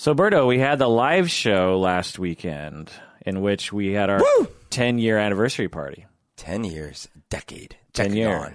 [0.00, 2.90] So, Berto, we had the live show last weekend
[3.26, 4.22] in which we had our
[4.70, 6.06] 10 year anniversary party.
[6.38, 8.48] 10 years, decade, 10 years.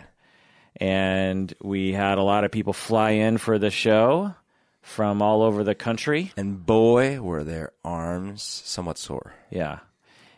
[0.77, 4.33] And we had a lot of people fly in for the show
[4.81, 6.31] from all over the country.
[6.35, 9.35] And boy, were their arms somewhat sore.
[9.51, 9.81] Yeah.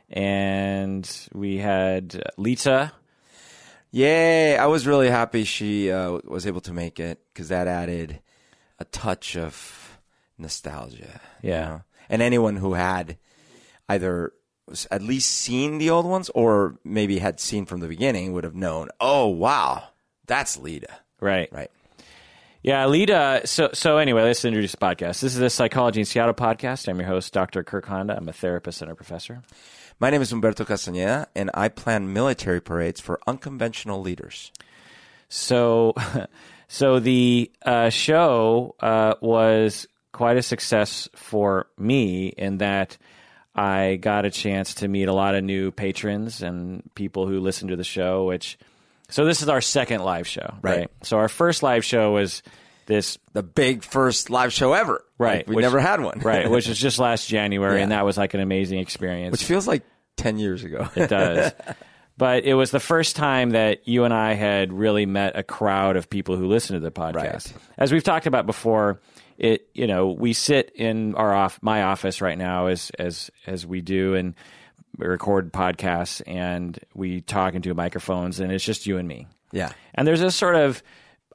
[0.09, 2.91] And we had Lita.
[3.91, 4.57] Yay!
[4.57, 8.19] I was really happy she uh, was able to make it because that added
[8.77, 9.86] a touch of
[10.37, 11.19] nostalgia.
[11.41, 11.65] you Yeah.
[11.67, 11.81] know?
[12.09, 13.17] And anyone who had
[13.89, 14.33] either
[14.91, 18.55] at least seen the old ones or maybe had seen from the beginning would have
[18.55, 19.83] known, oh, wow,
[20.25, 20.89] that's Lita.
[21.19, 21.49] Right.
[21.51, 21.71] Right.
[22.63, 23.41] Yeah, Lita.
[23.45, 25.21] So, so anyway, let's introduce the podcast.
[25.21, 26.87] This is the Psychology in Seattle podcast.
[26.89, 27.63] I'm your host, Dr.
[27.63, 28.17] Kirk Honda.
[28.17, 29.41] I'm a therapist and a professor.
[29.99, 34.51] My name is Humberto Castañeda, and I plan military parades for unconventional leaders.
[35.29, 35.93] So,
[36.67, 39.87] so the uh, show uh, was
[40.17, 42.97] quite a success for me in that
[43.55, 47.67] I got a chance to meet a lot of new patrons and people who listen
[47.67, 48.25] to the show.
[48.25, 48.57] Which,
[49.09, 50.79] so this is our second live show, right?
[50.79, 50.89] Right.
[51.03, 52.41] So our first live show was
[52.87, 55.05] this, The big first live show ever.
[55.19, 55.37] right?
[55.37, 56.19] Like, we which- never had one.
[56.19, 56.49] right?
[56.49, 59.31] Which was just last January, and that was like an amazing experience.
[59.33, 59.83] Which feels like
[60.17, 60.89] 10 years ago.
[60.95, 61.51] It does.
[62.17, 65.95] but it was the first time that you and I had really met a crowd
[65.95, 67.13] of people who listen to the podcast.
[67.53, 67.53] Right.
[67.77, 68.99] As we've talked about before,
[69.37, 73.65] it you know we sit in our off my office right now as as as
[73.65, 74.33] we do and
[74.97, 79.27] we record podcasts and we talk into microphones and it's just you and me.
[79.51, 79.71] yeah.
[79.93, 80.81] And there's this sort of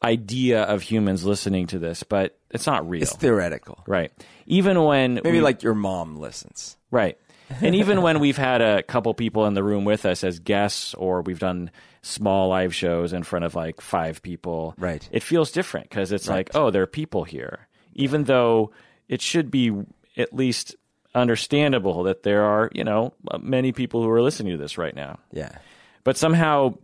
[0.02, 3.02] idea of humans listening to this, but it's not real.
[3.02, 3.82] It's theoretical.
[3.86, 4.10] right.
[4.46, 6.76] Even when Maybe we- like your mom listens.
[6.90, 7.16] Right.
[7.60, 10.94] And even when we've had a couple people in the room with us as guests,
[10.94, 15.06] or we've done small live shows in front of like five people, Right.
[15.12, 18.72] It feels different because it's like, oh, there are people here, even though
[19.08, 19.72] it should be
[20.16, 20.76] at least
[21.14, 25.18] understandable that there are, you know, many people who are listening to this right now.
[25.32, 25.56] Yeah.
[26.04, 26.74] But somehow,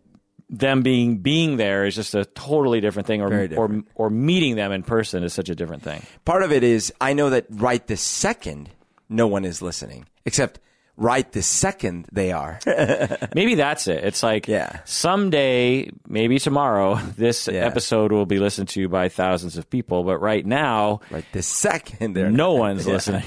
[0.50, 4.56] them being being there is just a totally different thing, or Very or or meeting
[4.56, 6.03] them in person is such a different thing.
[6.25, 8.71] Part of it is I know that right this second,
[9.09, 10.60] no one is listening, except
[11.00, 12.59] right this second they are.
[13.34, 14.03] Maybe that's it.
[14.04, 14.81] It's like Yeah.
[14.84, 17.64] someday, maybe tomorrow, this Yeah.
[17.64, 20.03] episode will be listened to by thousands of people.
[20.04, 23.22] But right now, right this second no one's listening,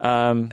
[0.00, 0.50] um,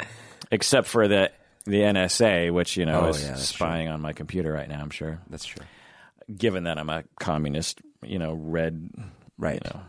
[0.52, 1.32] except for the
[1.66, 4.80] the NSA, which you know Oh, is yeah, spying on my computer right now.
[4.82, 5.66] I'm sure, That's true.
[6.34, 8.90] given that I'm a communist, you know, red,
[9.38, 9.62] Right.
[9.64, 9.82] You know,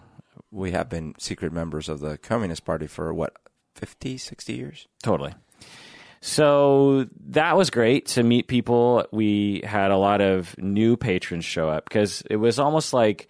[0.51, 3.35] We have been secret members of the Communist Party for what,
[3.75, 4.89] 50, 60 years?
[5.03, 5.35] Totally.
[6.21, 9.07] So that was great to meet people.
[9.13, 13.29] We had a lot of new patrons show up because it was almost like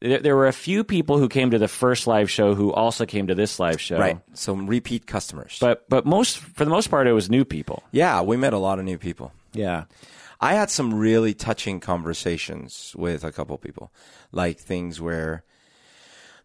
[0.00, 3.06] there, there were a few people who came to the first live show who also
[3.06, 3.98] came to this live show.
[3.98, 4.18] Right.
[4.34, 5.58] Some repeat customers.
[5.60, 7.82] But but most for the most part it was new people.
[7.92, 9.32] yeah, we met a lot of new people.
[9.52, 9.84] Yeah.
[10.38, 13.90] I had some really touching conversations with a couple people,
[14.32, 15.44] like things where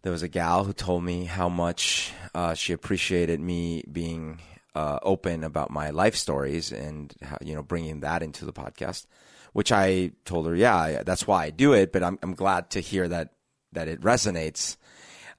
[0.03, 4.40] there was a gal who told me how much uh, she appreciated me being
[4.76, 9.06] uh, open about my life stories and how, you know bringing that into the podcast.
[9.54, 11.92] Which I told her, yeah, that's why I do it.
[11.92, 13.34] But I'm I'm glad to hear that
[13.74, 14.78] that it resonates.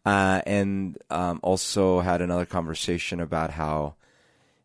[0.04, 3.94] Uh, and um, also had another conversation about how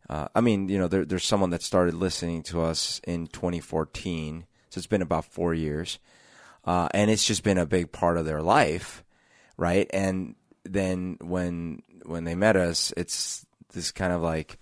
[0.10, 4.46] uh, I mean, you know, there, there's someone that started listening to us in 2014,
[4.70, 6.00] so it's been about four years,
[6.66, 9.04] uh, and it's just been a big part of their life,
[9.58, 9.90] right?
[9.92, 13.46] And then when when they met us, it's
[13.78, 14.58] this kind of like,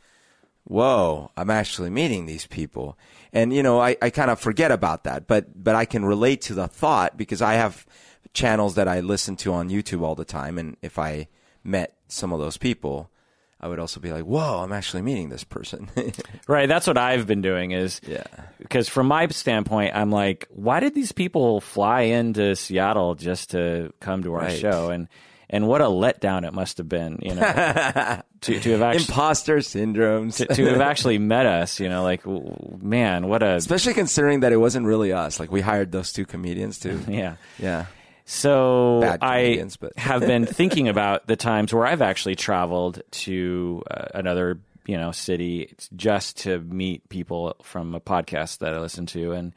[0.65, 2.97] whoa, I'm actually meeting these people,
[3.33, 6.41] and you know, I, I kind of forget about that, but but I can relate
[6.43, 7.85] to the thought because I have
[8.33, 11.27] channels that I listen to on YouTube all the time, and if I
[11.63, 13.09] met some of those people.
[13.57, 15.89] I would also be like, "Whoa, I'm actually meeting this person."
[16.47, 18.25] Right, that's what I've been doing is Yeah.
[18.59, 23.91] because from my standpoint, I'm like, why did these people fly into Seattle just to
[24.01, 24.59] come to our Right.
[24.59, 24.89] show?
[24.89, 25.07] And
[25.49, 27.41] and what a letdown it must have been, you know,
[28.41, 30.37] to, to have actually Imposter syndromes.
[30.37, 32.23] to, to have actually met us, you know, like
[32.81, 35.39] man, what a Especially considering that it wasn't really us.
[35.39, 36.99] Like we hired those two comedians too.
[37.07, 37.35] yeah.
[37.59, 37.85] Yeah.
[38.25, 39.63] So I
[39.97, 45.11] have been thinking about the times where I've actually traveled to uh, another, you know,
[45.11, 49.53] city just to meet people from a podcast that I listen to, and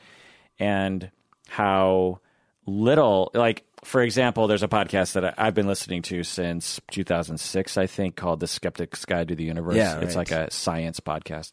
[0.58, 1.11] and
[1.49, 2.20] how
[2.67, 7.76] little, like for example, there's a podcast that I- I've been listening to since 2006,
[7.76, 11.52] I think, called "The Skeptic's Guide to the Universe." Yeah, it's like a science podcast,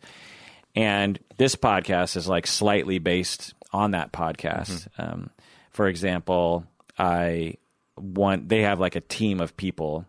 [0.76, 4.88] and this podcast is like slightly based on that podcast.
[4.98, 5.02] Mm-hmm.
[5.02, 5.30] Um,
[5.72, 6.66] for example,
[6.98, 7.56] I
[7.98, 10.06] want they have like a team of people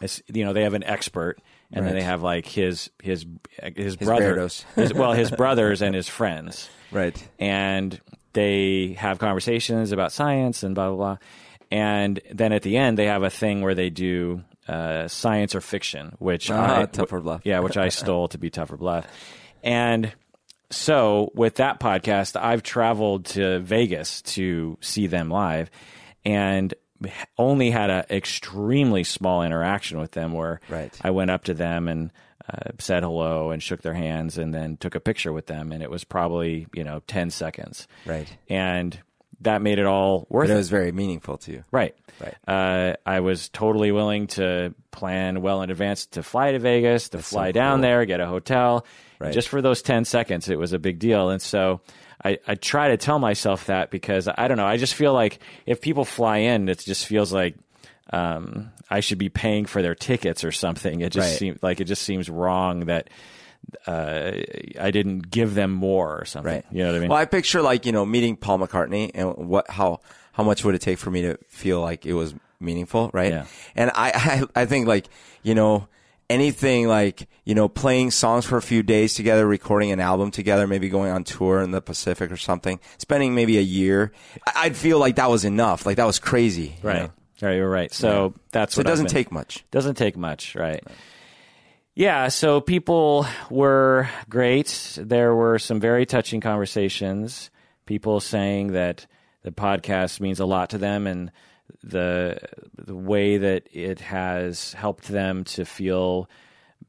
[0.00, 1.38] it's, you know, they have an expert,
[1.72, 3.26] and then they have like his his
[3.74, 4.38] his brother,
[4.76, 7.20] his, well, his brothers and his friends, Right.
[7.40, 8.00] and
[8.32, 11.16] they have conversations about science and blah blah blah.
[11.70, 15.60] And then at the end, they have a thing where they do uh, science or
[15.60, 17.42] fiction, which Ah, I, Tougher Bluff.
[17.44, 19.06] yeah, which I stole to be tougher bluff.
[19.62, 20.12] And
[20.70, 25.70] so with that podcast, I've traveled to Vegas to see them live,
[26.24, 26.72] and
[27.38, 30.92] only had an extremely small interaction with them where Right.
[31.02, 32.10] I went up to them and
[32.52, 35.82] uh, said hello and shook their hands and then took a picture with them, and
[35.82, 38.28] it was probably you know ten seconds, Right.
[38.48, 38.98] and
[39.42, 40.58] that made it all worth But it it.
[40.58, 41.64] was very meaningful to you.
[41.70, 41.94] Right.
[42.20, 42.34] Right.
[42.48, 47.18] Uh, I was totally willing to plan well in advance to fly to Vegas, to
[47.18, 47.82] fly so down cool.
[47.82, 48.84] there, get a hotel.
[49.20, 49.32] Right.
[49.32, 51.30] Just for those 10 seconds, it was a big deal.
[51.30, 51.80] And so
[52.24, 54.66] I, I try to tell myself that because I don't know.
[54.66, 57.54] I just feel like if people fly in, it just feels like
[58.12, 61.00] um, I should be paying for their tickets or something.
[61.00, 61.38] It just Right.
[61.38, 63.08] seems like it just seems wrong that
[63.86, 64.32] uh,
[64.80, 66.52] I didn't give them more or something.
[66.52, 66.64] Right.
[66.70, 67.08] You know what I mean?
[67.10, 70.00] Well, I picture like you know meeting Paul McCartney and what how
[70.32, 73.32] how much would it take for me to feel like it was meaningful, right?
[73.32, 73.46] Yeah.
[73.76, 75.08] And I I, I think like
[75.42, 75.88] you know
[76.30, 80.66] anything like you know playing songs for a few days together, recording an album together,
[80.66, 84.12] maybe going on tour in the Pacific or something, spending maybe a year,
[84.46, 85.84] I- I'd feel like that was enough.
[85.84, 87.02] Like that was crazy, you right.
[87.02, 87.10] know?
[87.40, 87.54] Right.
[87.56, 87.92] You're right.
[87.92, 89.64] So that's So what it doesn't been- take much.
[89.70, 90.82] Doesn't take much, right?
[91.94, 94.98] Yeah, so people were great.
[95.00, 97.50] There were some very touching conversations.
[97.86, 99.06] People saying that
[99.42, 101.32] the podcast means a lot to them and
[101.82, 102.38] the
[102.76, 106.28] the way that it has helped them to feel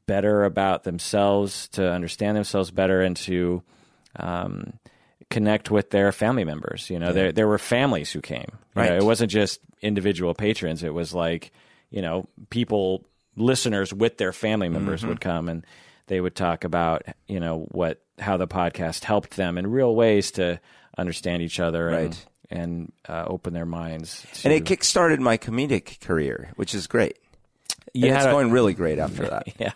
[0.06, 3.62] better about themselves, to understand themselves better, and to
[4.16, 4.74] um,
[5.30, 6.90] connect with their family members.
[6.90, 8.46] You know, there there were families who came.
[8.76, 8.92] You know, Right.
[8.92, 10.82] it wasn't just individual patrons.
[10.82, 11.52] It was like
[11.90, 13.04] you know people
[13.36, 15.08] listeners with their family members Mm-hmm.
[15.10, 15.64] would come and
[16.08, 20.32] they would talk about you know what how the podcast helped them in real ways
[20.32, 20.60] to
[20.98, 22.26] understand each other and Right.
[22.50, 24.26] and uh, open their minds.
[24.34, 27.16] To, And it kickstarted my comedic career, which is great.
[27.94, 29.44] and it's a- going really great after that.
[29.58, 29.72] yeah,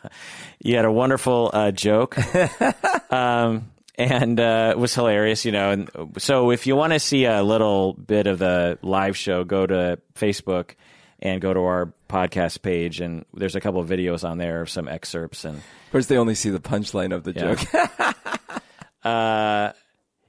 [0.62, 2.16] you had a wonderful uh, joke,
[3.12, 5.44] um, and uh, it was hilarious.
[5.44, 9.16] You know, and so if you want to see a little bit of the live
[9.16, 10.72] show, go to Facebook
[11.20, 14.68] and go to our podcast page, and there's a couple of videos on there of
[14.70, 15.56] some excerpts and.
[15.58, 17.54] Of course, they only see the punchline of the Yeah.
[17.54, 18.14] joke.
[19.04, 19.72] Uh,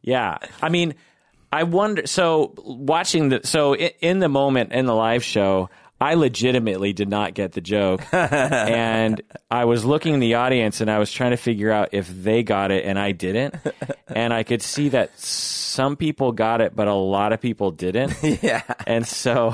[0.02, 0.38] yeah.
[0.62, 0.96] I mean,
[1.52, 2.06] I wonder.
[2.08, 5.70] So watching the so i- in the moment in the live show,
[6.00, 10.92] I legitimately did not get the joke, and I was looking in the audience and
[10.92, 13.56] I was trying to figure out if they got it and I didn't,
[14.08, 18.14] and I could see that some people got it, but a lot of people didn't.
[18.44, 18.64] yeah.
[18.86, 19.54] And so,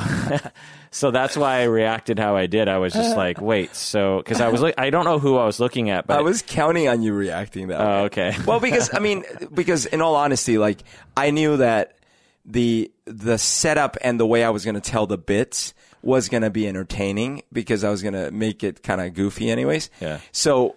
[0.89, 2.67] so that's why I reacted how I did.
[2.67, 5.45] I was just like, wait, so because I was, look- I don't know who I
[5.45, 7.85] was looking at, but I was counting on you reacting that way.
[7.85, 8.35] oh, okay.
[8.47, 10.83] well, because I mean, because in all honesty, like
[11.15, 11.97] I knew that
[12.45, 16.43] the the setup and the way I was going to tell the bits was going
[16.43, 19.89] to be entertaining because I was going to make it kind of goofy, anyways.
[19.99, 20.19] Yeah.
[20.31, 20.75] So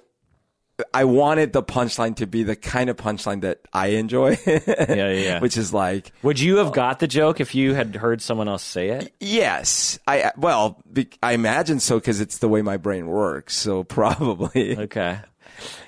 [0.93, 4.37] I wanted the punchline to be the kind of punchline that I enjoy.
[4.47, 5.41] yeah, yeah, yeah.
[5.41, 8.49] Which is like, Would you have uh, got the joke if you had heard someone
[8.49, 9.15] else say it?
[9.21, 10.83] yes, I well,
[11.23, 13.55] I imagine so because it's the way my brain works.
[13.55, 14.77] So probably.
[14.77, 15.21] Okay.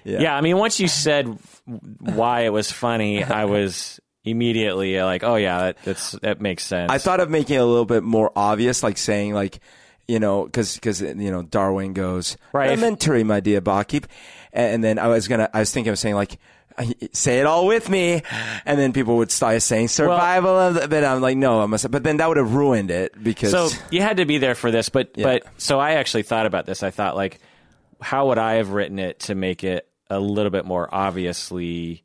[0.05, 0.21] Yeah.
[0.21, 0.37] Yeah.
[0.37, 5.59] I mean, once you said why it was funny, I was immediately like, "Oh yeah,
[5.61, 8.83] that, that's that makes sense." I thought of making it a little bit more obvious,
[8.83, 9.61] like saying like,
[10.07, 14.07] you know, because because you know Darwin goes Right, elementary, my dear barkeep,
[14.53, 16.39] and, then I was gonna, I was thinking of saying like.
[17.15, 18.21] Say it all with me,
[18.67, 20.89] and then people would start saying survival of the.
[20.89, 21.91] But I'm like, no, I must.
[21.91, 23.51] But then that would have ruined it because.
[23.51, 25.25] so you had to be there for this, but Yeah.
[25.25, 26.83] but so I actually thought about this.
[26.83, 27.41] I thought like,
[28.03, 32.03] how would I have written it to make it a little bit more obviously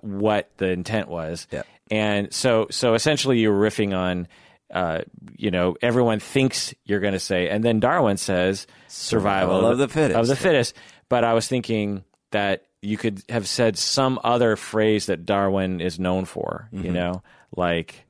[0.00, 1.46] what the intent was?
[1.52, 1.62] Uh-huh.
[1.90, 1.96] Yeah.
[1.96, 4.28] And so so essentially, you were riffing on.
[4.72, 5.02] Uh,
[5.36, 9.76] you know, everyone thinks you're going to say, and then Darwin says, "Survival, Survival of
[9.78, 10.74] the fittest." Of the fittest.
[11.10, 15.98] But I was thinking that you could have said some other phrase that Darwin is
[16.00, 16.68] known for.
[16.72, 16.92] You Mm-hmm.
[16.94, 17.22] know,
[17.54, 18.06] like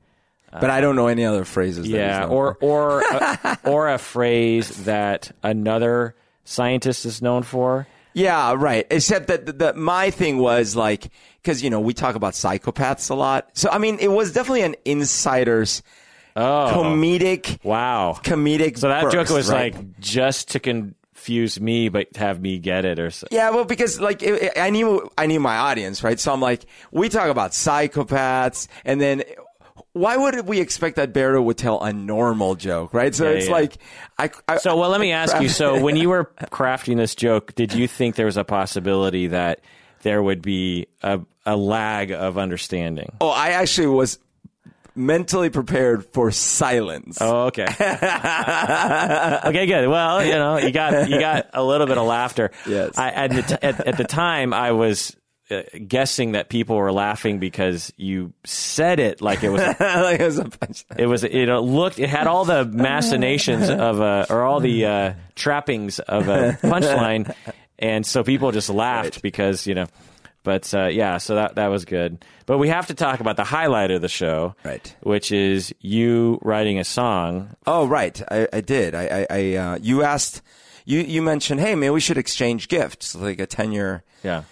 [0.51, 1.85] but I don't know any other phrases.
[1.85, 7.87] yeah, or or a, or a phrase that another scientist is known for.
[8.13, 8.85] Yeah, right.
[8.91, 11.09] Except that the, the my thing was like
[11.41, 13.49] because you know we talk about psychopaths a lot.
[13.53, 15.81] So I mean, it was definitely an insider's
[16.35, 18.17] Oh, comedic wow!
[18.23, 18.77] comedic.
[18.79, 19.73] So that joke was right?
[19.75, 23.27] like just to confuse me, but have me get it, or so.
[23.29, 26.19] Yeah, well, because like it, it- I knew I knew my audience, right?
[26.19, 29.23] So I'm like, we talk about psychopaths, and then
[29.93, 33.13] why would we expect that Berto would tell a normal joke, right?
[33.13, 33.51] So Yeah, it's yeah.
[33.53, 33.77] like,
[34.17, 35.49] I, I So, well, let me ask you.
[35.49, 39.61] So, when you were crafting this joke, did you think there was a possibility that
[40.01, 43.11] there would be a, a lag of understanding?
[43.21, 44.19] oh, I actually was
[44.95, 47.17] mentally prepared for silence.
[47.21, 47.65] Oh, okay.
[47.69, 49.87] okay, good.
[49.89, 52.51] Well, you know, you got you got a little bit of laughter.
[52.67, 52.97] Yes.
[52.97, 55.15] I, at, the t- at, at the time, I was
[55.53, 59.61] uh, guessing that people were laughing because you said it like it was.
[59.61, 60.85] A, like it was a punch.
[60.97, 61.23] it was.
[61.23, 61.99] It looked.
[61.99, 67.33] It had all the machinations of a, or all the uh, trappings of a punchline,
[67.79, 69.85] and so people just laughed because you know.
[70.43, 72.25] But uh, yeah, so that that was good.
[72.45, 74.93] But we have to talk about the highlight of the show, Right.
[75.01, 78.21] Which is you writing a song Oh, right.
[78.29, 78.93] I, I did.
[78.93, 80.41] I, I, I uh, you asked,
[80.83, 84.03] you, you mentioned, hey, maybe we should exchange gifts, like a 10 year.
[84.21, 84.43] Yeah.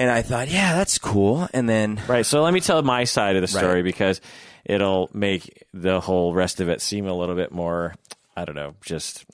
[0.00, 1.46] And I thought, yeah, that's cool.
[1.52, 2.24] And then, Right.
[2.24, 3.84] So let me tell my side of the story Right.
[3.84, 4.20] because
[4.64, 7.94] it'll make the whole rest of it seem a little bit more,
[8.36, 9.26] I don't know, just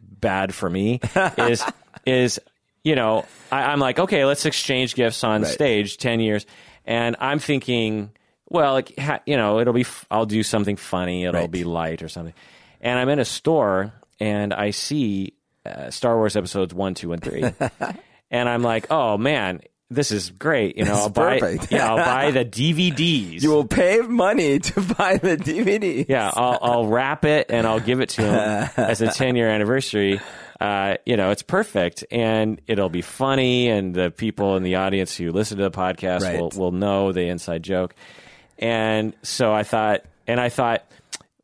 [0.00, 1.00] bad for me.
[1.38, 1.62] is
[2.06, 2.40] is
[2.84, 5.50] you know I, I'm like, okay, let's exchange gifts on Right.
[5.52, 6.46] stage, ten years,
[6.86, 8.10] and I'm thinking,
[8.48, 11.50] well, like ha, you know, it'll be f- I'll do something funny, it'll Right.
[11.50, 12.34] be light or something,
[12.80, 15.34] and I'm in a store and I see
[15.66, 17.44] uh, Star Wars episodes one, two, and three,
[18.30, 19.60] and I'm like, oh man.
[19.90, 20.94] This is great, you know.
[20.94, 23.42] I'll buy, yeah, I'll buy the DVDs.
[23.42, 26.06] you will pay money to buy the DVD.
[26.08, 29.48] Yeah, I'll, I'll wrap it and I'll give it to him as a 10 year
[29.48, 30.20] anniversary.
[30.60, 35.14] Uh, you know, it's perfect and it'll be funny, and the people in the audience
[35.16, 36.40] who listen to the podcast Right.
[36.40, 37.94] will, will know the inside joke.
[38.58, 40.84] And so I thought, and I thought,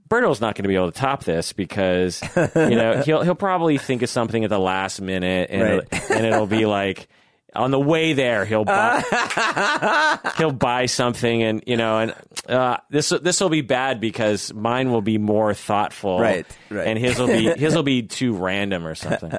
[0.08, 3.78] Berto's not going to be able to top this because you know he'll he'll probably
[3.78, 5.88] think of something at the last minute, and Right.
[5.92, 7.08] it'll, and it'll be like
[7.54, 9.02] on the way there he'll buy
[10.38, 12.14] he'll buy something, and you know, and
[12.48, 16.86] uh, this this will be bad because mine will be more thoughtful, Right, right.
[16.86, 19.32] and his will be his will be too random or something.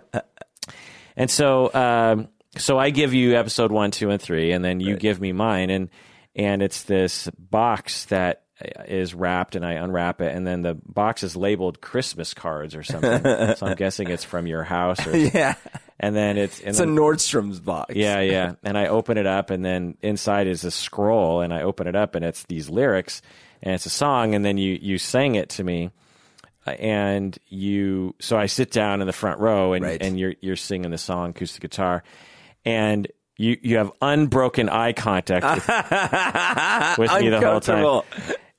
[1.15, 4.95] And so, um, so I give you episode one, two, and three, and then you
[4.95, 5.89] give me mine, and
[6.35, 8.43] and it's this box that
[8.87, 12.83] is wrapped, and I unwrap it, and then the box is labeled Christmas cards or
[12.83, 13.23] something.
[13.55, 15.55] so I'm guessing it's from your house, or Yeah.
[16.01, 17.95] And then it's and It's a Nordstrom's box.
[17.95, 21.61] yeah, yeah, and I open it up, and then inside is a scroll, and I
[21.61, 23.21] open it up, and it's these lyrics,
[23.63, 25.91] and it's a song, and then you you sang it to me.
[26.67, 30.01] And you, so I sit down in the front row, and, Right.
[30.01, 32.03] and you're you're singing the song acoustic guitar,
[32.65, 35.67] and you you have unbroken eye contact with,
[37.11, 38.01] with me the whole time,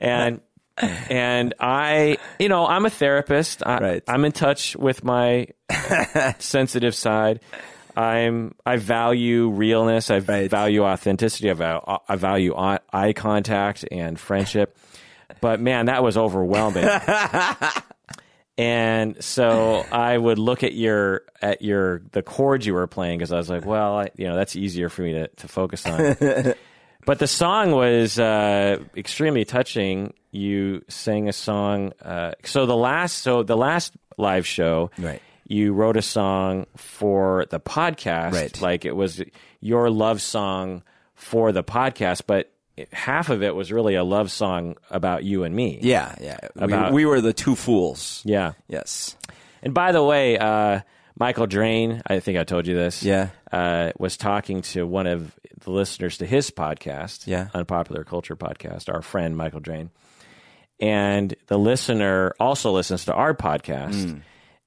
[0.01, 0.41] and
[0.79, 3.63] and I, you know, I'm a therapist.
[3.67, 4.03] I, Right.
[4.09, 5.49] I'm in touch with my
[6.39, 7.41] sensitive side.
[7.97, 10.11] I'm I value realness.
[10.11, 10.51] I Right.
[10.51, 11.51] value authenticity.
[11.51, 14.77] I value, I value eye contact and friendship.
[15.43, 16.89] But man, that was overwhelming.
[18.59, 23.33] and so I would look at your at your the chords you were playing because
[23.33, 26.17] I was like, well, I, you know, that's easier for me to to focus on.
[27.05, 30.15] But the song was uh, extremely touching.
[30.31, 31.93] You sang a song.
[32.01, 35.21] Uh, so the last, so the last live show, Right.
[35.49, 38.61] You wrote a song for the podcast, Right.
[38.61, 39.23] Like it was
[39.61, 40.83] your love song
[41.15, 42.51] for the podcast, but
[42.93, 45.79] half of it was really a love song about you and me.
[45.83, 46.39] Yeah, yeah.
[46.57, 48.23] About- we, we were the two fools.
[48.25, 48.53] yeah.
[48.69, 49.17] Yes.
[49.63, 50.81] And by the way, uh,
[51.19, 53.03] Michael Drain, I think I told you this.
[53.03, 53.29] Yeah.
[53.53, 57.49] uh, was talking to one of the listeners to his podcast, Yeah.
[57.55, 59.91] Unpopular Culture podcast, our friend Michael Drain.
[60.81, 64.11] And the listener also listens to our podcast.
[64.11, 64.19] Hmm.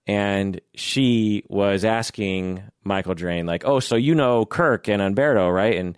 [0.08, 5.76] And she was asking Michael Drain, like, oh, so you know Kirk and Humberto, right?
[5.78, 5.98] And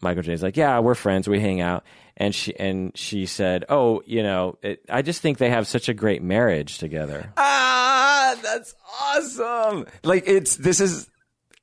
[0.00, 1.28] Michael Drain's like, yeah, we're friends.
[1.28, 1.84] We hang out.
[2.16, 5.88] And she and she said, oh, you know, it, I just think they have such
[5.88, 7.32] a great marriage together.
[7.36, 9.86] Ah, that's awesome.
[10.02, 11.08] Like it's this is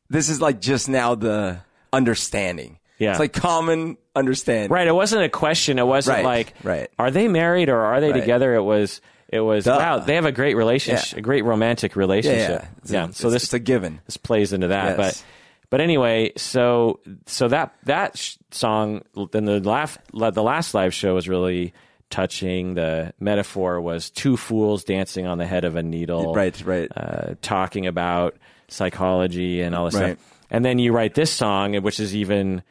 [0.10, 1.60] this is like just now the
[1.93, 2.79] understanding.
[2.98, 3.12] Yeah.
[3.12, 4.69] It's like common understanding.
[4.72, 4.88] Right.
[4.88, 5.79] It wasn't a question.
[5.79, 6.89] It wasn't Right, like, right.
[7.00, 8.19] are they married or are they Right.
[8.19, 8.53] together?
[8.55, 9.77] It was, it was, Duh.
[9.77, 11.19] wow, they have a great relationship, Yeah.
[11.19, 12.65] a great romantic relationship.
[12.86, 12.91] yeah.
[13.05, 13.10] Yeah.
[13.10, 14.01] a- so this, it's a given.
[14.05, 14.98] this plays into that.
[14.98, 15.22] Yes.
[15.22, 15.24] But,
[15.69, 21.13] but anyway, so, so that, that sh- song, then the last, the last live show
[21.15, 21.74] was really
[22.10, 22.74] touching.
[22.74, 26.34] The metaphor was two fools dancing on the head of a needle.
[26.34, 26.91] Right, right.
[26.98, 28.36] Uh, talking about
[28.67, 30.17] psychology and all this Right.
[30.19, 30.29] stuff.
[30.50, 32.63] And then you write this song, which is even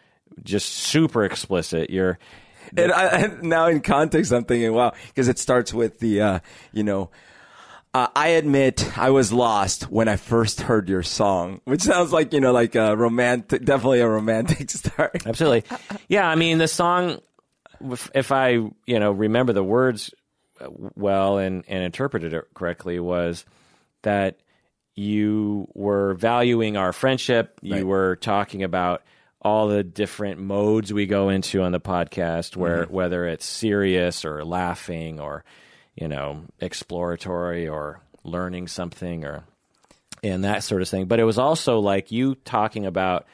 [0.43, 1.91] just super explicit.
[1.91, 2.19] You're,
[2.77, 6.39] And, I, and now in context, I'm thinking, wow, because it starts with the, uh,
[6.73, 7.11] you know,
[7.95, 12.35] uh, I admit I was lost when I first heard your song, which sounds like
[12.35, 15.27] you know, like a romantic, definitely a romantic start.
[15.27, 15.65] Absolutely.
[16.07, 17.21] Yeah, I mean the song
[17.81, 20.13] if, if I you know remember the words
[20.61, 23.45] uh, well and and interpreted it correctly, was
[24.03, 24.39] that
[24.99, 27.59] you were valuing our friendship.
[27.63, 27.87] You Right.
[27.87, 29.03] were talking about
[29.41, 32.93] all the different modes we go into on the podcast, where Mm-hmm.
[32.95, 35.45] whether it's serious or laughing or
[35.95, 39.45] you know exploratory or learning something or
[40.25, 41.07] and that sort of thing.
[41.07, 43.27] But it was also like you talking about.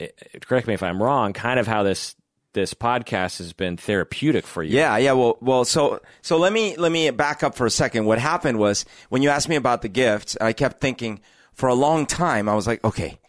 [0.00, 0.08] eh,
[0.40, 1.32] Correct me if I'm wrong.
[1.32, 2.16] Kind of how this
[2.56, 4.76] this podcast has been therapeutic for you.
[4.78, 5.12] Yeah, yeah.
[5.12, 5.64] Well, well.
[5.66, 8.06] So, so let me let me back up for a second.
[8.06, 11.20] What happened was when you asked me about the gift, I kept thinking
[11.52, 12.48] for a long time.
[12.48, 13.20] I was like, okay,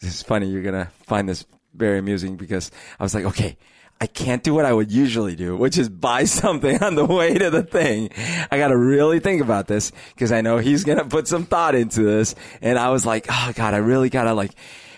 [0.00, 0.50] this is funny.
[0.50, 3.56] You're gonna find this very amusing because I was like, okay.
[4.00, 7.38] I can't do what I would usually do, which is buy something on the way
[7.38, 8.10] to the thing.
[8.50, 11.46] I got to really think about this because I know he's going to put some
[11.46, 12.34] thought into this.
[12.60, 14.50] And I was like, oh God, I really got to like,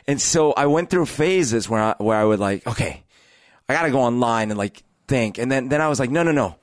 [0.08, 3.04] and so I went through phases where I, where I would like, okay,
[3.68, 5.38] I gotta go online and like think.
[5.38, 6.56] And then, then I was like, no, no, no.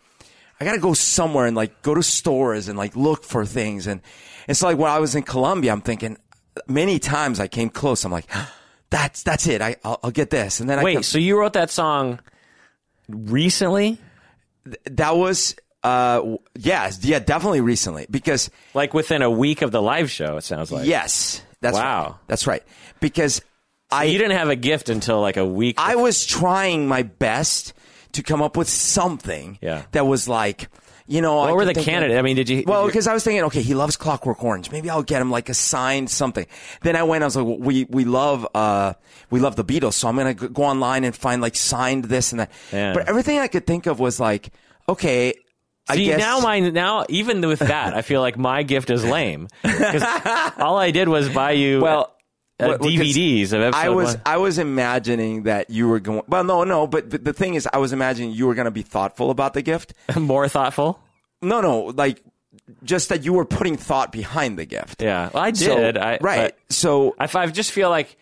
[0.59, 3.87] I gotta go somewhere and like go to stores and like look for things.
[3.87, 4.01] And
[4.47, 6.17] it's like when I was in Colombia, I'm thinking
[6.67, 8.05] many times I came close.
[8.05, 8.29] I'm like,
[8.89, 9.61] that's, that's it.
[9.61, 10.59] I, I'll, I'll get this.
[10.59, 12.19] And then I Wait, kept- so you wrote that song
[13.09, 13.97] recently?
[14.85, 20.09] that was, uh, yeah, yeah, definitely recently because Like within a week of the live
[20.09, 20.87] show, it sounds like.
[20.87, 22.03] yes, that's Wow.
[22.03, 22.15] right.
[22.27, 22.63] That's right.
[23.01, 23.41] Because
[23.93, 25.75] I, you didn't have a gift until like a week.
[25.79, 27.73] I was trying my best
[28.13, 29.83] to come up with something Yeah.
[29.91, 30.69] that was like,
[31.07, 31.83] you know, what I were the of-
[32.17, 32.63] I mean, did you?
[32.65, 34.71] Well, because I was thinking, okay, he loves Clockwork Orange.
[34.71, 36.45] Maybe I'll get him like a signed something.
[36.81, 38.93] Then I went, I was like, well, we we love uh
[39.29, 42.39] we love the Beatles, so I'm gonna go online and find like signed this and
[42.39, 42.51] that.
[42.71, 42.93] Yeah.
[42.93, 44.51] But everything I could think of was like,
[44.87, 45.33] okay,
[45.89, 49.03] I See, guess now my now even with that, I feel like my gift is
[49.03, 50.01] lame because
[50.57, 52.12] all I did was buy you well.
[52.59, 54.21] Uh, DVDs of episode I was one.
[54.25, 56.21] I was imagining that you were going.
[56.27, 56.87] Well, no, no.
[56.87, 59.53] But the, the thing is, I was imagining you were going to be thoughtful about
[59.53, 59.93] the gift.
[60.17, 60.99] more thoughtful.
[61.41, 62.21] No, no, like
[62.83, 65.01] just that you were putting thought behind the gift.
[65.01, 65.97] Yeah, well, I So- did.
[65.97, 66.55] I, right.
[66.69, 68.15] So I, I just feel like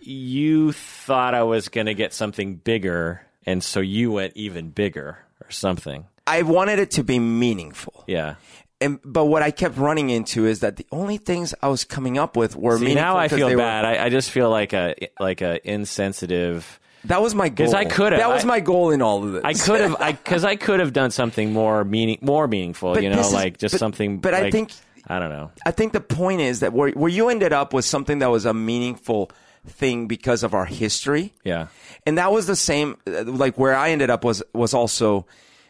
[0.00, 5.18] you thought I was going to get something bigger, and so you went even bigger
[5.44, 6.06] or something.
[6.26, 8.04] I wanted it to be meaningful.
[8.06, 8.36] Yeah.
[8.80, 12.16] And but what I kept running into is that the only things I was coming
[12.18, 13.84] up with were See, now I feel they were- bad.
[13.84, 16.80] I, I just feel like a like a insensitive.
[17.04, 17.74] that was my goal.
[17.74, 19.42] I could've- That was I- my goal in all of this.
[19.44, 22.94] I could have, I because I could have done something more meaning, more meaningful.
[22.94, 24.18] But you know, is- like just but- something.
[24.18, 24.72] but I think-
[25.06, 25.50] I don't know.
[25.66, 28.46] I think the point is that where where you ended up was something that was
[28.46, 29.30] a meaningful
[29.66, 31.32] thing because of our history.
[31.44, 31.66] Yeah.
[32.06, 35.26] And that was the same, like where I ended up was, was also,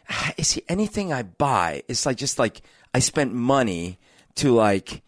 [0.37, 2.61] is he, anything I buy, it's like, just like,
[2.93, 3.99] I spent money
[4.35, 5.01] to like,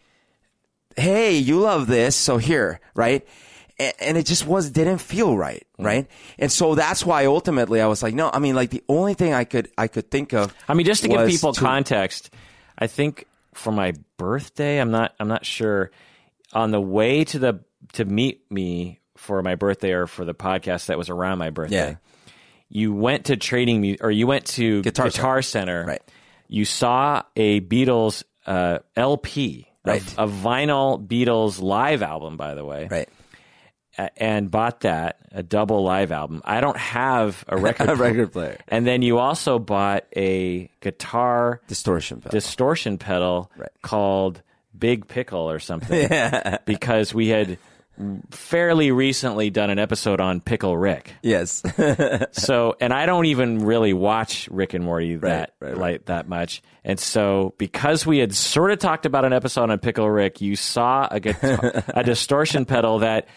[0.96, 3.26] hey, you love this, so here, right?
[3.78, 5.84] And, it just was, didn't feel right, Mm.
[5.84, 6.06] right?
[6.38, 9.34] And so that's why ultimately I was like, no, I mean, like the only thing
[9.34, 10.54] I could, I could think of.
[10.68, 12.30] I mean, just to give people to- context,
[12.78, 15.90] I think for my birthday, I'm not, I'm not sure.
[16.52, 17.60] On the way to the
[17.94, 21.76] to meet me for my birthday or for the podcast that was around my birthday,
[21.90, 21.94] Yeah.
[22.68, 25.84] you went to trading or you went to Guitar Guitar, Center.
[25.84, 26.02] Right.
[26.48, 30.02] You saw a Beatles uh, LP, a- Right.
[30.18, 33.08] a, vinyl Beatles live album, by the way, Right.
[34.16, 36.42] and bought that a double live album.
[36.44, 38.58] I don't have a record A record player.
[38.68, 42.20] and then you also bought a guitar Distortion.
[42.20, 42.30] pedal.
[42.30, 43.68] distortion pedal Right.
[43.82, 44.42] called
[44.76, 46.08] Big Pickle or something
[46.66, 47.58] because we had
[48.30, 51.12] fairly recently done an episode on Pickle Rick.
[51.22, 51.62] yes.
[52.32, 55.78] So, and I don't even really watch Rick and Morty that right, right.
[55.78, 56.62] like that much.
[56.84, 60.56] And so, because we had sort of talked about an episode on Pickle Rick, you
[60.56, 63.28] saw a guitar, a distortion pedal that,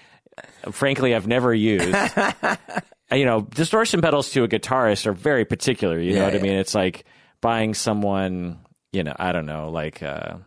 [0.71, 1.85] frankly, I've never used.
[3.11, 5.99] you know, distortion pedals to a guitarist are very particular.
[5.99, 6.53] You know Yeah, what I mean?
[6.57, 7.05] It's like
[7.41, 8.59] buying someone,
[8.91, 10.01] you know, I don't know, like.
[10.01, 10.37] Uh,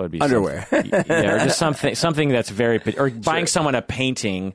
[0.00, 0.66] would be Underwear.
[0.72, 4.54] yeah, or just something something that's very or buying someone a painting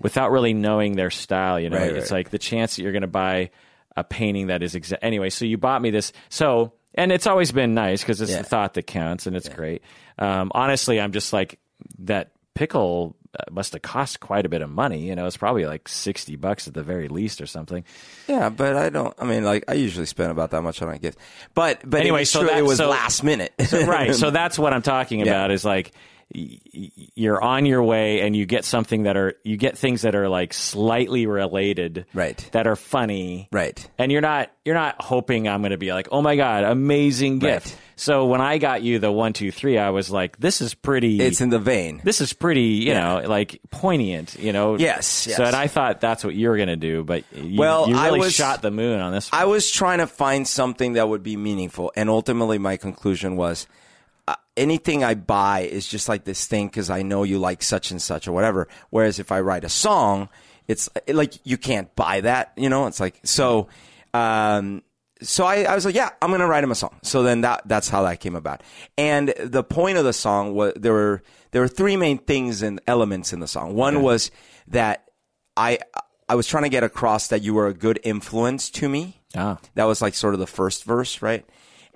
[0.00, 1.60] without really knowing their style.
[1.60, 2.18] You know, Right, it's right.
[2.18, 3.50] like the chance that you're going to buy
[3.96, 5.02] a painting that is exact.
[5.04, 6.12] Anyway, so you bought me this.
[6.28, 8.38] So, and it's always been nice because it's Yeah.
[8.38, 9.82] the thought that counts, and it's great.
[10.18, 11.58] Um, honestly, I'm just like
[12.00, 15.06] that pickle Uh, must have cost quite a bit of money.
[15.06, 17.84] You know, it's probably like sixty bucks at the very least or something.
[18.26, 20.98] yeah, but I don't, I mean, like, I usually spend about that much on a
[20.98, 21.18] gift.
[21.52, 23.52] But, but Anyway, so true, that- it was so- last minute.
[23.72, 24.14] right.
[24.14, 25.26] So that's what I'm talking Yeah.
[25.26, 25.92] about is like
[26.30, 30.28] you're on your way and you get something that are you get things that are
[30.28, 32.46] like slightly related Right.
[32.52, 33.88] that are funny Right.
[33.98, 37.38] and you're not you're not hoping i'm going to be like oh my god amazing
[37.38, 37.76] gift Right.
[37.96, 41.18] so when i got you the one two three i was like this is pretty
[41.20, 42.02] It's in the vein.
[42.04, 45.36] this is pretty you know like poignant you know Yes, yes.
[45.38, 47.96] so and i thought that's what you were going to do but you, Well, you
[47.96, 49.40] I was- shot the moon on this one.
[49.40, 53.66] I was trying to find something that would be meaningful, and ultimately, my conclusion was
[54.58, 58.02] anything I buy is just like this thing because I know you like such and
[58.02, 58.68] such or whatever.
[58.90, 60.28] Whereas if I write a song,
[60.66, 62.52] it's like you can't buy that.
[62.56, 63.68] You know, it's like so.
[64.12, 64.82] Um,
[65.20, 66.96] so I, I was like, yeah, I'm gonna write him a song.
[67.02, 68.62] So then that that's how that came about.
[68.96, 72.80] And the point of the song was there were there were three main things and
[72.86, 73.74] elements in the song.
[73.74, 74.30] One was
[74.68, 75.08] that
[75.56, 75.78] I
[76.28, 79.20] I was trying to get across that you were a good influence to me.
[79.34, 79.58] Ah.
[79.74, 81.44] That was like sort of the first verse, right?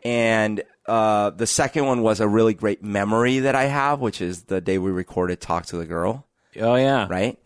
[0.05, 4.45] And uh, the second one was a really great memory that I have, which is
[4.45, 6.27] the day we recorded "Talk to the Girl,"
[6.61, 7.39] oh yeah right?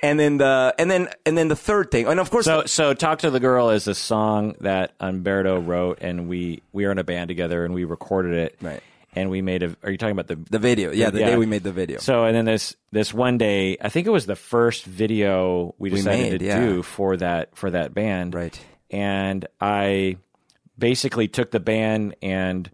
[0.00, 2.94] And then the and then and then the third thing, and of course, So, so
[2.94, 6.98] "Talk to the Girl" is a song that Humberto wrote, and we we were in
[6.98, 8.56] a band together, and we recorded it.
[8.62, 8.80] Right.
[9.14, 9.74] And we made a.
[9.82, 11.30] Are you talking about the the video, yeah, the Yeah.
[11.30, 11.98] day we made the video.
[11.98, 15.90] So, and then this this one day, I think it was the first video we
[15.90, 16.60] decided made, to yeah.
[16.60, 18.34] do for that for that band.
[18.34, 18.56] Right.
[18.92, 20.18] And I
[20.78, 22.70] basically took the band and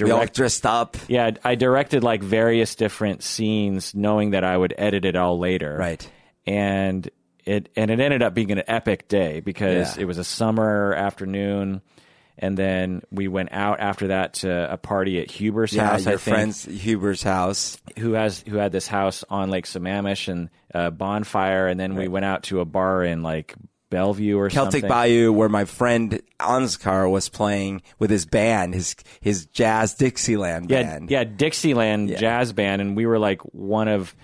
[0.00, 4.72] we all dressed up, Yeah, I directed like various different scenes, knowing that I would
[4.78, 5.76] edit it all later.
[5.76, 6.10] right?
[6.46, 7.08] and
[7.44, 10.02] it and it ended up being an epic day because Yeah.
[10.02, 11.82] it was a summer afternoon
[12.38, 16.14] and then we went out after that to a party at Huber's Yeah, house your
[16.14, 17.78] I think friend's Huber's house.
[17.98, 22.08] who has who had this house on Lake Sammamish and a bonfire and then we
[22.08, 23.54] went out to a bar in like
[23.90, 28.96] Bellevue or Celtic something Bayou, where my friend Ansgar was playing with his band, his
[29.20, 31.10] his jazz Dixieland yeah, band.
[31.10, 34.14] yeah, Dixieland jazz band, and we were like one of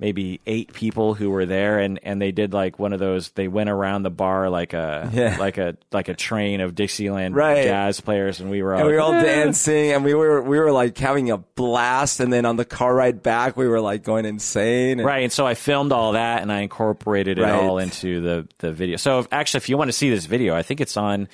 [0.00, 3.30] maybe eight people who were there, and, and they did like one of those.
[3.32, 5.36] They went around the bar like a Yeah.
[5.38, 7.64] like a like a train of Dixieland Right.
[7.64, 10.40] jazz players, and we were all, And we were all "Yeah." dancing, and we were
[10.42, 12.18] we were like having a blast.
[12.20, 14.98] And then on the car ride back, we were like going insane.
[15.00, 17.52] And Right, and so I filmed all that, and I incorporated it Right.
[17.52, 18.96] all into the the video.
[18.96, 21.28] So if, actually, if you want to see this video, I think it's on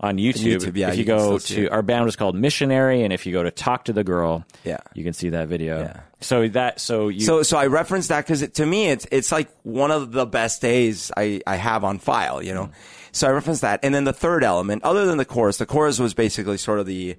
[0.00, 0.56] on YouTube.
[0.56, 3.32] YouTube, yeah, if you, you go to our band was called Missionary, and if you
[3.32, 4.78] go to Talk to the Girl, Yeah.
[4.94, 5.80] you can see that video.
[5.80, 6.00] Yeah.
[6.20, 9.50] So that so you So, so I reference that because to me, it's it's like
[9.62, 12.70] one of the best days I, I have on file, you know.
[13.12, 15.98] So I reference that, and then the third element, other than the chorus, the chorus
[15.98, 17.16] was basically sort of the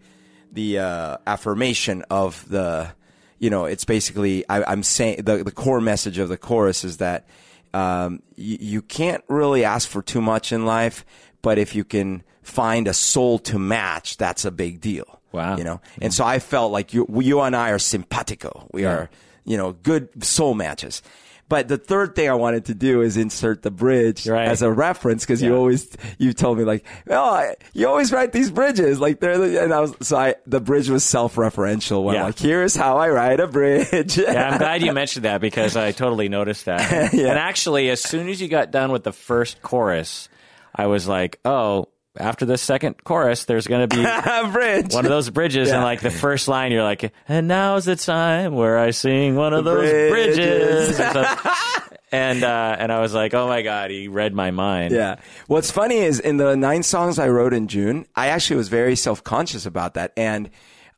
[0.52, 2.92] the uh, affirmation of the,
[3.40, 6.98] you know, it's basically I, I'm saying the the core message of the chorus is
[6.98, 7.28] that
[7.74, 11.06] um, you, you can't really ask for too much in life,
[11.42, 15.20] but if you can find a soul to match, that's a big deal.
[15.32, 15.58] Wow.
[15.58, 18.68] You know, and so I felt like you, you and I are simpatico.
[18.74, 19.10] We are,
[19.46, 21.02] you know, good soul matches.
[21.48, 24.48] But the third thing I wanted to do is insert the bridge Right.
[24.48, 25.86] as a reference because you always
[26.18, 29.82] you told me like, oh, you always write these bridges like they're the, and I
[29.82, 32.22] was so I the bridge was self-referential when Yeah.
[32.22, 34.18] I'm like, here's how I write a bridge.
[34.18, 37.14] Yeah, I'm glad you mentioned that because I totally noticed that.
[37.14, 37.28] Yeah.
[37.32, 40.30] And actually, as soon as you got done with the first chorus,
[40.74, 44.04] I was like, oh, after the second chorus, there's going to be
[44.96, 45.72] one of those bridges.
[45.72, 49.54] And like the first line, you're like, and now's the time where I sing one
[49.54, 50.98] of those Bridges.
[50.98, 51.00] bridges.
[52.12, 54.94] and, uh, and I was like, oh my God, he read my mind.
[54.94, 55.18] Yeah.
[55.48, 58.96] What's funny is in the nine songs I wrote in June, I actually was very
[58.96, 60.12] self conscious about that.
[60.18, 60.50] And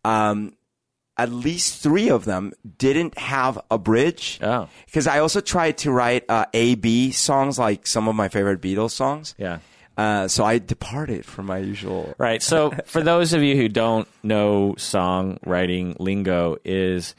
[0.04, 0.54] um,
[1.15, 4.39] at least three of them didn't have a bridge.
[4.41, 4.67] Oh.
[4.86, 8.62] Because I also tried to write uh, A B songs like some of my favorite
[8.62, 9.36] Beatles songs.
[9.38, 9.60] Yeah.
[9.97, 12.15] Uh, so I departed from my usual.
[12.17, 12.41] Right.
[12.41, 17.15] So for those of you who don't know songwriting lingo is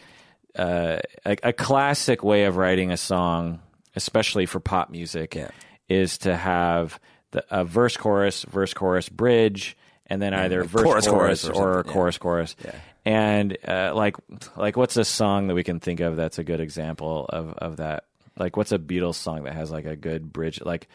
[0.57, 3.61] uh, a, a classic way of writing a song,
[3.97, 5.51] especially for pop music, Yeah.
[5.89, 6.99] is to have
[7.31, 11.45] the, a verse chorus, verse chorus, bridge, and then either like verse chorus, chorus, chorus
[11.45, 11.93] or or, something, yeah.
[11.95, 12.57] chorus chorus.
[12.65, 12.75] Yeah.
[13.07, 14.17] And uh, like
[14.57, 17.77] like what's a song that we can think of that's a good example of, of
[17.77, 18.05] that?
[18.37, 20.89] Like what's a Beatles song that has like a good bridge like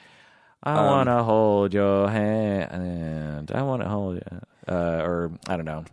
[0.63, 3.51] I Um, want to hold your hand.
[3.53, 4.39] I want to hold you.
[4.67, 5.85] Uh, or I don't know.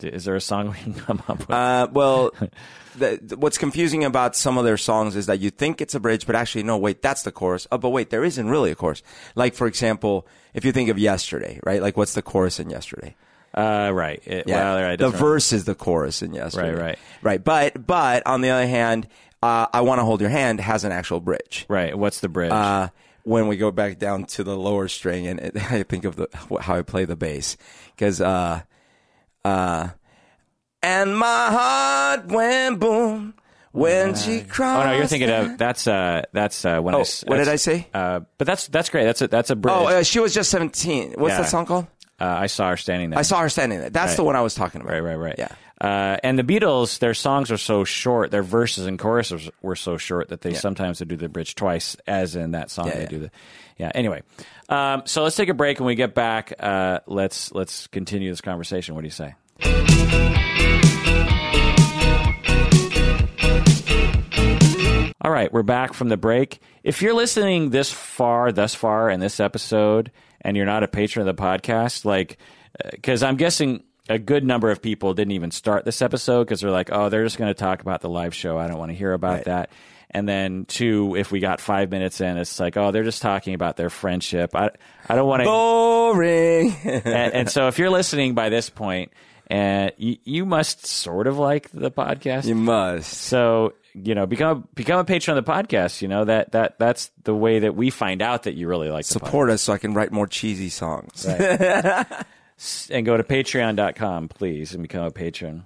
[0.00, 1.50] Is there a song we can come up with?
[1.50, 2.30] Uh, well,
[2.96, 6.00] the, the- what's confusing about some of their songs is that you think it's a
[6.00, 7.66] bridge, but actually, no, wait, that's the chorus.
[7.72, 9.02] Oh, but wait, there isn't really a chorus.
[9.34, 11.80] Like, for example, if you think of yesterday, right?
[11.82, 13.16] Like, what's the chorus in yesterday?
[13.54, 14.22] Uh, right.
[14.26, 14.98] It, Well, right.
[14.98, 16.70] the verse is the chorus in yesterday.
[16.74, 16.98] Right, right.
[17.22, 17.44] Right.
[17.44, 19.08] But, but on the other hand,
[19.42, 21.64] uh, I want to hold your hand has an actual bridge.
[21.68, 21.96] Right.
[21.96, 22.52] What's the bridge?
[22.52, 22.88] Uh,
[23.28, 26.28] when we go back down to the lower string and it, I think of the,
[26.60, 27.56] how I play the bass.
[27.98, 28.62] Cause, uh,
[29.44, 29.88] uh,
[30.82, 33.34] and my heart went boom,
[33.72, 34.82] when she cried.
[34.82, 37.42] Oh no, you're thinking of that's uh that's uh when I Oh, s- what did
[37.42, 37.86] I that's- say?
[37.92, 39.04] Uh, but that's that's great.
[39.04, 39.74] That's a that's a bridge.
[39.76, 41.14] Oh, uh, she was just 17.
[41.16, 41.42] What's Yeah.
[41.42, 41.86] that song called?
[42.20, 43.18] uh, I saw her standing there.
[43.18, 43.90] I saw her standing there.
[43.90, 44.92] That's the one I was talking about.
[44.92, 45.34] Right, right, right.
[45.38, 45.48] Yeah.
[45.80, 49.96] Uh, and the Beatles, their songs are so short, their verses and choruses were so
[49.96, 53.00] short that they sometimes would do the bridge twice, as in that song Yeah, they
[53.02, 53.06] yeah.
[53.08, 53.30] do the.
[53.76, 53.92] Yeah.
[53.94, 54.22] Anyway,
[54.68, 55.78] um, so let's take a break.
[55.78, 58.96] When we get back, uh, let's let's continue this conversation.
[58.96, 59.34] What do you say?
[65.20, 66.60] All right, we're back from the break.
[66.84, 71.26] If you're listening this far, thus far in this episode, and you're not a patron
[71.28, 72.38] of the podcast, like,
[72.92, 76.70] because I'm guessing a good number of people didn't even start this episode because they're
[76.70, 78.58] like, oh, they're just going to talk about the live show.
[78.58, 79.44] I don't want to hear about Right.
[79.44, 79.70] that.
[80.10, 83.52] And then two, if we got five minutes in, it's like, oh, they're just talking
[83.52, 84.56] about their friendship.
[84.56, 84.70] I,
[85.06, 85.44] I don't want to.
[85.44, 86.72] Boring.
[86.84, 89.12] and, and so if you're listening by this point,
[89.50, 92.46] eh, and you, you must sort of like the podcast.
[92.46, 93.12] you must.
[93.12, 96.00] So you know, become become a patron of the podcast.
[96.02, 99.04] You know that that that's the way that we find out that you really like
[99.06, 101.26] the Support us so I can write more cheesy songs.
[101.26, 102.24] podcast.
[102.90, 105.64] And go to patreon.com, please, and become a patron.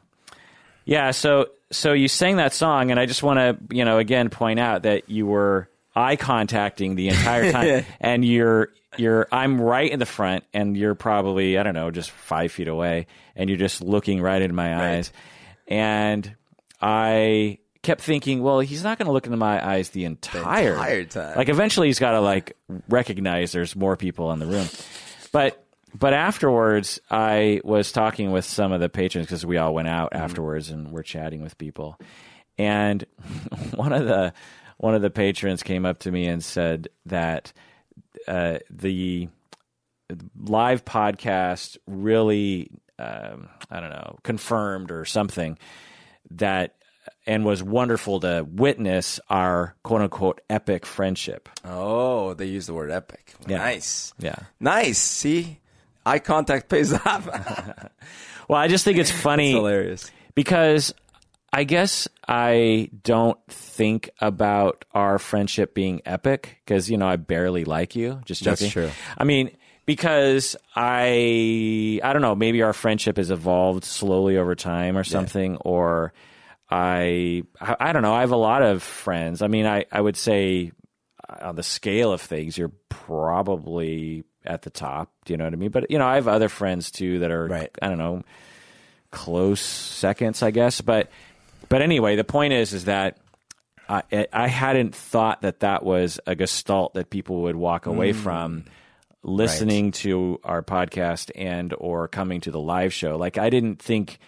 [0.85, 1.11] Yeah.
[1.13, 4.61] So so you sang that song, and I just want to you know again point
[4.61, 9.99] out that you were eye contacting the entire time, and you're you're I'm right in
[9.99, 13.81] the front, and you're probably I don't know just five feet away, and you're just
[13.81, 15.13] looking right into my eyes,
[15.67, 16.35] and
[16.81, 21.05] I kept thinking, well, he's not going to look into my eyes the entire, entire
[21.05, 21.37] time.
[21.37, 22.57] Like eventually, he's got to like
[22.89, 24.67] recognize there's more people in the room,
[25.33, 25.59] but.
[25.95, 30.15] But afterwards, I was talking with some of the patrons because we all went out
[30.15, 31.99] afterwards and we're chatting with people.
[32.59, 33.05] And
[33.75, 34.33] one of the
[34.79, 37.53] one of the patrons came up to me and said that
[38.27, 39.29] uh, the
[40.37, 45.59] live podcast really, um, I don't know, confirmed or something
[46.33, 46.75] that,
[47.27, 51.49] and was wonderful to witness our quote unquote epic friendship.
[51.65, 53.35] Oh, they use the word epic.
[53.47, 53.59] Yeah.
[53.59, 54.13] Nice.
[54.19, 54.37] Yeah.
[54.59, 54.99] Nice.
[54.99, 55.61] See?
[56.05, 57.29] Eye contact pays off.
[58.49, 60.11] Well, I just think it's funny Hilarious.
[60.35, 60.93] because
[61.53, 67.65] I guess I don't think about our friendship being epic because you know I barely
[67.65, 68.21] like you.
[68.27, 68.73] Just That's joking.
[68.73, 68.91] true.
[69.17, 72.35] I mean, because I I don't know.
[72.35, 76.13] Maybe our friendship has evolved slowly over time or something, or
[76.69, 78.13] I, I I don't know.
[78.13, 79.41] I have a lot of friends.
[79.41, 80.73] I mean, I I would say
[81.27, 85.11] uh, on the scale of things, you're probably at the top.
[85.25, 85.71] Do you know what I mean?
[85.71, 87.71] But you know, I have other friends too that are Right.
[87.81, 88.23] I don't know
[89.13, 90.81] close seconds, I guess.
[90.81, 91.11] But
[91.69, 93.19] but anyway, the point is is that
[93.89, 94.03] I
[94.33, 98.17] I hadn't thought that that was a gestalt that people would walk away mm.
[98.17, 98.65] from
[99.23, 103.17] listening to our podcast and or coming to the live show.
[103.17, 104.19] Like I didn't think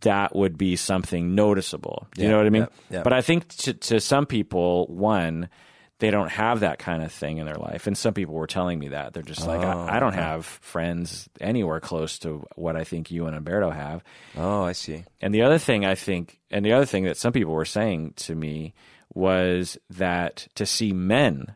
[0.00, 2.08] that would be something noticeable.
[2.14, 2.62] Do you Yeah, know what I mean?
[2.62, 3.02] yeah, yeah.
[3.04, 5.48] But I think to, to some people, one,
[5.98, 7.86] they don't have that kind of thing in their life.
[7.86, 9.14] And some people were telling me that.
[9.14, 12.84] They're just like, Oh, I, I oh, don't have friends anywhere close to what I
[12.84, 14.04] think you and Humberto have.
[14.36, 15.04] Oh, I see.
[15.20, 18.14] And the other thing I think, and the other thing that some people were saying
[18.16, 18.74] to me
[19.14, 21.54] was that to see men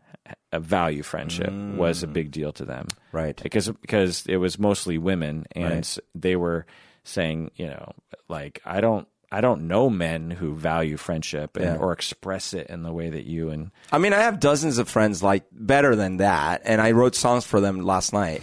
[0.53, 2.13] value friendship was a mm.
[2.13, 3.41] big deal to them, Right.
[3.41, 5.99] Because because it was mostly women, and Right.
[6.15, 6.67] they were
[7.05, 7.93] saying, you know,
[8.29, 9.07] like I don't.
[9.33, 11.77] I don't know men who value friendship and, Yeah.
[11.77, 14.89] or express it in the way that you and I mean, I have dozens of
[14.89, 18.43] friends like better than that, and I wrote songs for them last night.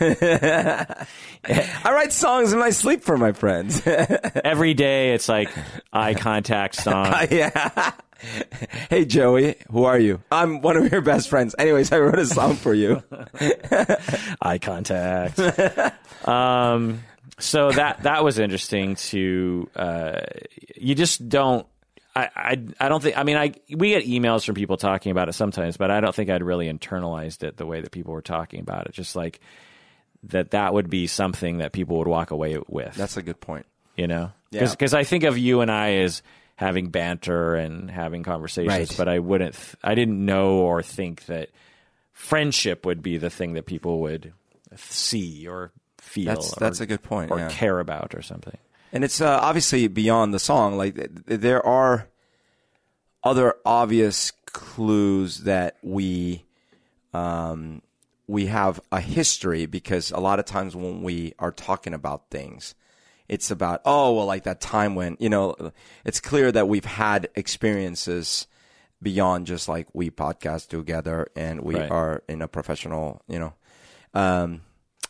[0.00, 1.06] I
[1.84, 3.82] write songs in my sleep for my friends.
[3.86, 5.50] every day it's like
[5.92, 7.12] eye contact song.
[7.30, 7.92] yeah.
[8.90, 10.22] hey, Joey, who are you?
[10.32, 11.54] I'm one of your best friends.
[11.58, 13.02] Anyways, I wrote a song for you.
[14.40, 15.38] eye contact.
[16.26, 17.00] um,
[17.38, 19.68] so that that was interesting to.
[19.74, 20.20] Uh,
[20.76, 21.66] you just don't.
[22.16, 23.18] I, I I don't think.
[23.18, 26.14] I mean, I we get emails from people talking about it sometimes, but I don't
[26.14, 28.92] think I'd really internalized it the way that people were talking about it.
[28.92, 29.40] Just like
[30.24, 32.94] that, that would be something that people would walk away with.
[32.94, 33.66] That's a good point.
[33.96, 34.68] you know, Yeah.
[34.70, 36.22] because I think of you and I as
[36.56, 38.94] having banter and having conversations, Right.
[38.96, 39.54] but I wouldn't.
[39.54, 41.50] Th- I didn't know or think that
[42.12, 44.32] friendship would be the thing that people would
[44.76, 45.72] see or
[46.14, 46.26] feel.
[46.26, 47.30] That's or, that's a good point.
[47.30, 47.48] or yeah.
[47.50, 48.56] care about or something.
[48.92, 50.76] And it's uh, obviously beyond the song.
[50.76, 52.06] Like th- th- there are
[53.22, 56.44] other obvious clues that we
[57.12, 57.82] um,
[58.26, 62.74] we have a history because a lot of times when we are talking about things,
[63.28, 65.56] it's about oh well, like that time when you know
[66.04, 68.46] it's clear that we've had experiences
[69.02, 71.90] beyond just like we podcast together and we Right.
[71.90, 73.52] are in a professional you know
[74.14, 74.62] um,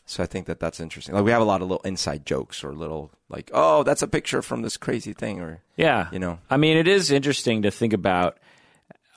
[0.06, 1.14] So I think that that's interesting.
[1.14, 4.06] Like we have a lot of little inside jokes or little like, oh, that's a
[4.06, 6.08] picture from this crazy thing, or Yeah.
[6.12, 6.38] You know.
[6.50, 8.38] I mean, it is interesting to think about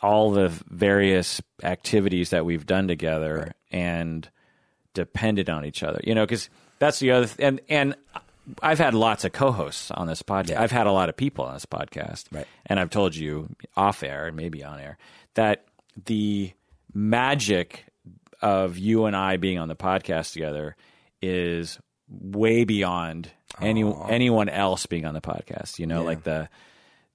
[0.01, 4.29] all the various activities that we've done together and
[4.93, 5.99] depended on each other.
[6.03, 7.95] You know, because that's the other th- and and
[8.63, 10.51] I've had lots of co-hosts on this podcast.
[10.51, 10.61] Yeah.
[10.61, 12.47] I've had a lot of people on this podcast, Right.
[12.65, 14.97] and I've told you off air and maybe on air
[15.33, 15.65] that
[16.05, 16.53] the
[16.93, 17.85] magic
[18.41, 20.75] of you and I being on the podcast together
[21.21, 25.79] is way beyond any anyone else being on the podcast.
[25.79, 26.49] You know, like the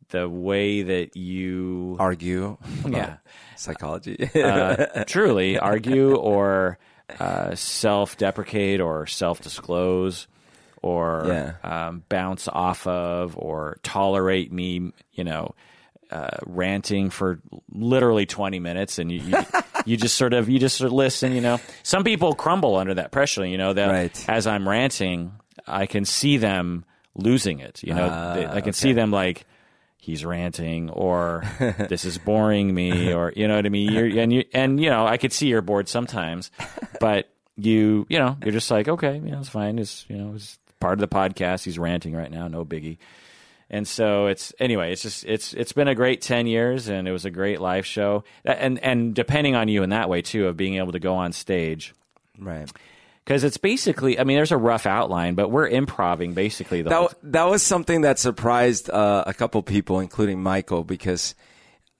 [0.08, 2.58] the way that you argue.
[2.88, 3.16] Yeah.
[3.56, 4.28] psychology.
[4.34, 6.78] uh, truly argue or
[7.20, 10.26] uh, self-deprecate or self-disclose
[10.82, 11.52] or Yeah.
[11.88, 15.54] um, bounce off of or tolerate me, you know,
[16.10, 19.36] uh, ranting for literally 20 minutes and you, you,
[19.84, 21.60] you just sort of you just sort of listen you know.
[21.82, 24.28] Some people crumble under that pressure you know that Right.
[24.28, 25.32] as i'm ranting
[25.66, 28.08] i can see them losing it you know.
[28.10, 29.44] Ah, They- i can see them like
[29.96, 31.44] he's ranting or
[31.88, 33.92] this is boring me or you know what I mean?
[33.92, 36.50] You're, and you and you know I could see you're bored sometimes
[37.00, 39.78] but you you know you're just like okay you know it's fine.
[39.78, 41.62] It's you know it's part of the podcast.
[41.64, 42.48] He's ranting right now.
[42.48, 42.98] No biggie
[43.72, 47.12] and so it's anyway it's just it's it's been a great 10 years and it
[47.12, 50.56] was a great live show and and depending on you in that way too of
[50.56, 51.94] being able to go on stage
[52.38, 52.70] right.
[53.24, 57.08] because it's basically I mean there's a rough outline but we're improving basically the whole
[57.08, 61.34] That that was something that surprised uh, a couple people, including Michael, because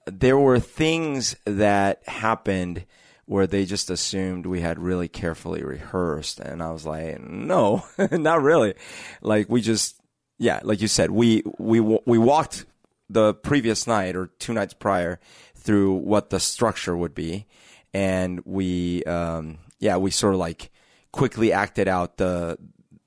[0.05, 2.85] there were things that happened
[3.25, 8.41] where they just assumed we had really carefully rehearsed, and I was like, no, not
[8.41, 8.73] really.
[9.21, 9.99] Like we just,
[10.37, 12.65] yeah, like you said, we we we walked
[13.09, 15.19] the previous night or two nights prior
[15.55, 17.45] through what the structure would be,
[17.93, 20.71] and we, um, yeah, we sort of like
[21.11, 22.57] quickly acted out the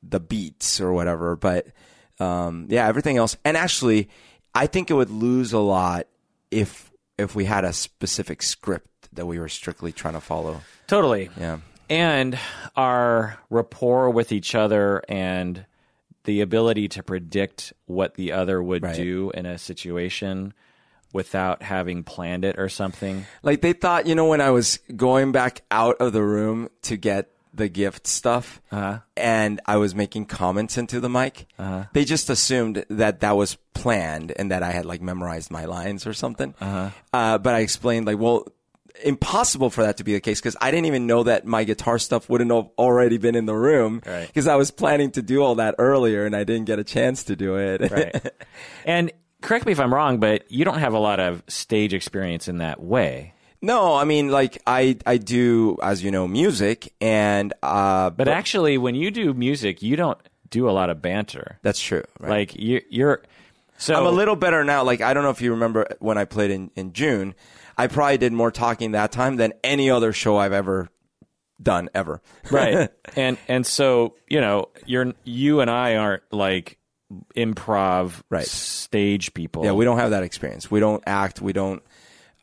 [0.02, 1.36] the beats or whatever.
[1.36, 1.66] But
[2.20, 3.36] um, yeah, everything else.
[3.44, 4.08] And actually,
[4.54, 6.06] I think it would lose a lot
[6.50, 10.60] if if we had a specific script that we were strictly trying to follow.
[10.86, 11.58] totally Yeah.
[11.88, 12.38] and
[12.76, 15.64] our rapport with each other and
[16.26, 18.94] the ability to predict what the other would Right.
[18.94, 20.52] do in a situation
[21.12, 23.24] without having planned it or something.
[23.42, 26.96] Like they thought, you know, when I was going back out of the room to
[26.96, 28.98] get the gift stuff uh-huh.
[29.16, 31.84] and I was making comments into the mic, uh-huh.
[31.94, 36.06] they just assumed that that was planned and that I had like memorized my lines
[36.06, 36.54] or something.
[36.60, 36.90] Uh-huh.
[37.14, 38.46] uh but I explained like, well,
[39.04, 41.98] impossible for that to be the case because I didn't even know that my guitar
[41.98, 44.26] stuff wouldn't have already been in the room Right.
[44.26, 47.24] because I was planning to do all that earlier and I didn't get a chance
[47.24, 47.90] to do it.
[47.90, 48.30] Right.
[48.84, 52.48] and correct me if I'm wrong, but you don't have a lot of stage experience
[52.48, 53.32] in that way.
[53.62, 58.78] no, I mean, like I, I do, as you know, music and, uh, But actually,
[58.78, 60.18] when you do music, you don't
[60.50, 61.58] do a lot of banter.
[61.62, 62.04] that's true.
[62.20, 62.30] Right?
[62.30, 63.22] Like you, you're.
[63.78, 64.84] So I'm a little better now.
[64.84, 67.34] Like I don't know if you remember when I played in, in June.
[67.76, 70.88] I probably did more talking that time than any other show I've ever
[71.62, 72.20] done ever.
[72.50, 76.78] right and and so you know you're you and i aren't like
[77.34, 78.44] improv Right.
[78.46, 80.70] stage people yeah, we don't have that experience.
[80.70, 81.40] We don't act.
[81.40, 81.82] We don't.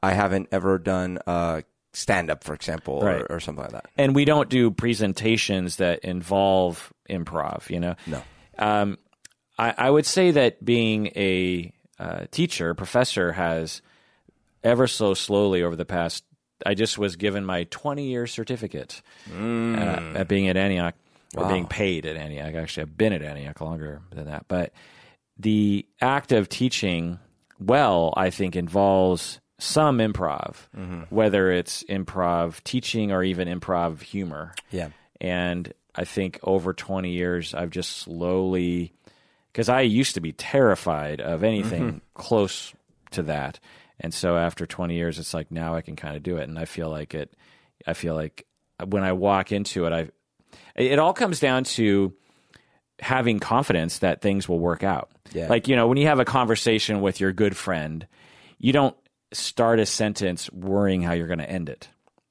[0.02, 1.62] I haven't ever done uh,
[1.93, 3.22] stand up, for example, Right.
[3.22, 3.86] or, or something like that.
[3.98, 8.22] and we don't do presentations that involve improv you know No.
[8.58, 8.98] um,
[9.60, 13.82] I, I would say that being a uh, teacher professor has
[14.63, 16.23] ever so slowly over the past
[16.65, 19.78] i just was given my 20 year certificate Mm.
[20.15, 20.95] uh, at being at antioch
[21.36, 24.71] or being paid at antioch actually i've been at antioch longer than that but
[25.38, 27.19] the act of teaching
[27.60, 30.56] well i think involves some improv
[31.10, 34.89] whether it's improv teaching or even improv humor Yeah.
[35.21, 38.93] and I think over 20 years, I've just slowly,
[39.52, 42.73] because I used to be terrified of anything close
[43.12, 43.60] to that.
[44.00, 46.48] And so after 20 years, it's like now I can kind of do it.
[46.50, 47.34] And I feel like it,
[47.86, 48.46] I feel like
[48.86, 50.10] when I walk into it, I,
[50.76, 52.14] it all comes down to
[53.00, 55.12] having confidence that things will work out.
[55.32, 55.48] Yeah.
[55.48, 58.08] Like, you know, when you have a conversation with your good friend,
[58.58, 58.96] you don't
[59.32, 61.88] start a sentence worrying how you're going to end it.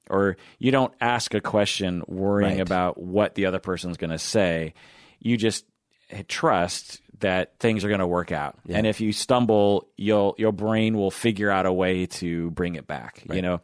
[0.09, 2.61] Or you don't ask a question worrying Right.
[2.61, 4.73] about what the other person's going to say.
[5.19, 5.65] You just
[6.09, 8.57] eh, trust that things are going to work out.
[8.69, 12.85] And if you stumble, you'll your brain will figure out a way to bring it
[12.85, 13.23] back.
[13.31, 13.61] You know,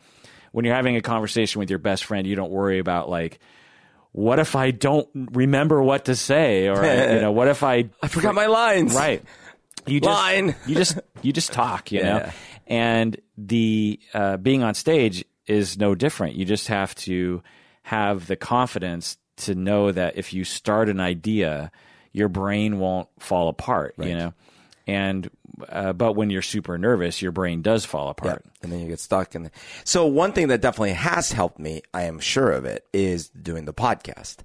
[0.52, 3.40] when you're having a conversation with your best friend, you don't worry about like
[4.12, 8.08] what if I don't remember what to say or you know, what if I I
[8.08, 8.96] forgot my lines.
[8.96, 9.24] Right.
[9.86, 10.56] You just, Line.
[10.68, 12.30] you just you just talk, you know.
[12.68, 16.36] And the uh, being on stage is no different.
[16.36, 17.42] You just have to
[17.84, 21.72] have the confidence to know that if you start an idea,
[22.20, 23.96] your brain won't fall apart.
[24.10, 24.34] You know,
[24.86, 25.30] and
[25.68, 28.46] uh, but when you're super nervous, your brain does fall apart.
[28.62, 29.36] and then you get stuck.
[29.36, 29.50] And
[29.84, 33.66] so one thing that definitely has helped me, I am sure of it, is doing
[33.66, 34.38] the podcast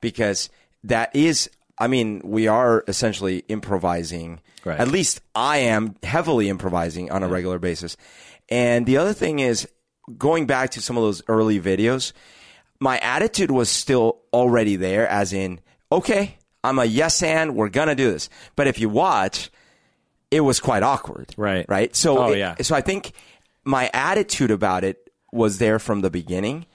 [0.00, 0.50] because
[0.84, 4.40] that is, I mean, we are essentially improvising.
[4.64, 4.78] Right.
[4.78, 7.96] At least I am heavily improvising on a regular basis.
[8.48, 9.68] And the other thing is
[10.18, 12.12] going back to some of those early videos,
[12.80, 15.60] my attitude was still already there as in,
[15.92, 18.28] okay, I'm a yes and we're going to do this.
[18.56, 19.50] But if you watch,
[20.30, 21.34] it was quite awkward.
[21.36, 21.66] Right.
[21.68, 21.94] Right.
[21.96, 22.54] So, Oh, it- yeah.
[22.60, 23.12] so I think
[23.64, 26.66] my attitude about it was there from the beginning,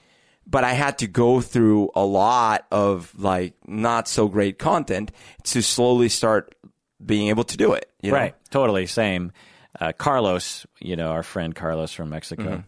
[0.46, 5.10] but I had to go through a lot of like not so great content
[5.44, 6.54] to slowly start
[7.04, 7.90] being able to do it.
[8.02, 8.16] You know?
[8.18, 8.34] Right.
[8.50, 8.86] Totally.
[8.86, 9.32] Same.
[9.78, 12.60] Uh, Carlos, you know, our friend Carlos from Mexico, Mm-hmm.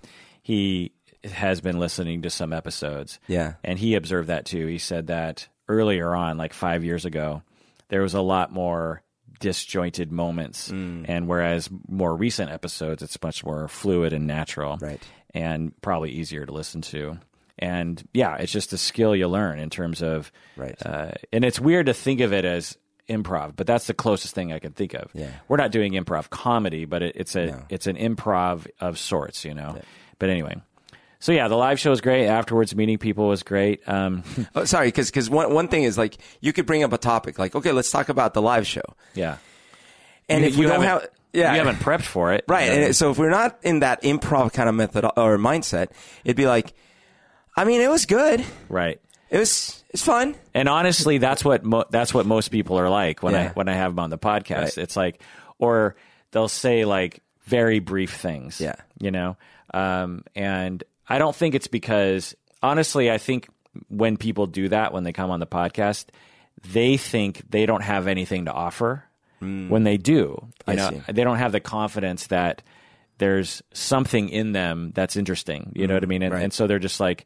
[0.42, 0.92] he
[1.24, 3.18] has been listening to some episodes.
[3.26, 3.54] Yeah.
[3.64, 4.66] And he observed that too.
[4.66, 7.42] He said that earlier on, like five years ago,
[7.88, 9.02] there was a lot more
[9.40, 10.70] disjointed moments.
[10.70, 11.06] Mm.
[11.08, 14.78] And whereas more recent episodes, it's much more fluid and natural.
[14.80, 15.02] Right.
[15.32, 17.18] And probably easier to listen to.
[17.58, 20.76] And yeah, it's just a skill you learn in terms of, Right.
[20.84, 22.76] uh, and it's weird to think of it as
[23.08, 25.10] improv, but that's the closest thing I can think of.
[25.14, 25.30] Yeah.
[25.48, 29.54] We're not doing improv comedy, but it, it's a it's an improv of sorts, you
[29.54, 29.78] know.
[30.18, 30.56] But anyway,
[31.20, 32.26] so yeah, the live show was great.
[32.26, 33.86] Afterwards, meeting people was great.
[33.88, 34.22] Um,
[34.54, 37.38] Oh, sorry, because because one one thing is like you could bring up a topic
[37.38, 38.82] like okay, let's talk about the live show,
[39.14, 39.38] yeah,
[40.28, 42.96] and You- if we you don't haven't- yeah you haven't prepped for it, right, and
[42.96, 45.88] so if we're not in that improv kind of method or mindset,
[46.24, 46.72] it'd be like,
[47.56, 49.00] I mean, it was good, right.
[49.30, 53.22] it was it's fun, And honestly, that's what mo- that's what most people are like
[53.22, 54.60] when I when I have them on the podcast.
[54.76, 54.78] Right.
[54.78, 55.20] It's like,
[55.58, 55.96] or
[56.30, 58.60] they'll say like very brief things.
[58.60, 58.74] Yeah.
[59.00, 59.36] you know.
[59.72, 63.48] Um, and I don't think it's because honestly, I think
[63.88, 66.06] when people do that when they come on the podcast,
[66.72, 69.04] they think they don't have anything to offer.
[69.40, 71.12] When they do, you I know, see.
[71.12, 72.60] they don't have the confidence that
[73.18, 75.70] there's something in them that's interesting.
[75.76, 76.22] You know what I mean?
[76.24, 76.42] And, Right.
[76.42, 77.24] and so they're just like,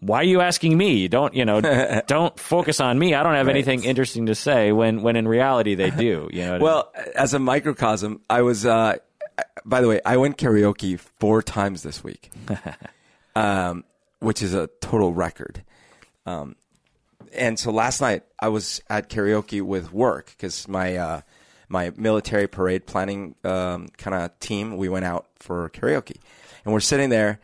[0.00, 1.08] why are you asking me?
[1.08, 1.62] Don't you know?
[2.06, 3.14] don't focus on me.
[3.14, 4.70] I don't have anything interesting to say.
[4.72, 6.28] When when in reality they do.
[6.30, 6.46] You know.
[6.46, 6.62] what I mean?
[6.62, 8.66] Well, as a microcosm, I was.
[8.66, 8.96] Uh,
[9.64, 12.30] by the way, I went karaoke four times this week,
[13.36, 13.84] um,
[14.20, 15.62] which is a total record.
[16.26, 16.56] Um,
[17.34, 21.20] and so last night I was at karaoke with work because my uh,
[21.68, 26.16] my military parade planning um, kind of team we went out for karaoke,
[26.64, 27.40] and we're sitting there,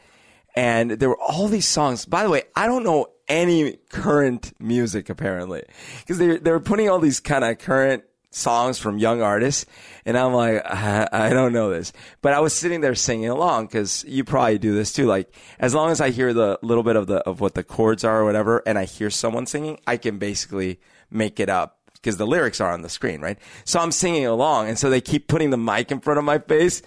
[0.54, 2.04] and there were all these songs.
[2.04, 5.62] By the way, I don't know any current music apparently
[6.00, 9.66] because they they were putting all these kind of current songs from young artists,
[10.04, 13.66] and I'm like, I, I don't know this, but I was sitting there singing along
[13.66, 15.06] because you probably do this too.
[15.06, 18.04] Like as long as I hear the little bit of the of what the chords
[18.04, 22.16] are or whatever, and I hear someone singing, I can basically make it up because
[22.16, 23.38] the lyrics are on the screen, right?
[23.64, 26.38] So I'm singing along, and so they keep putting the mic in front of my
[26.38, 26.82] face,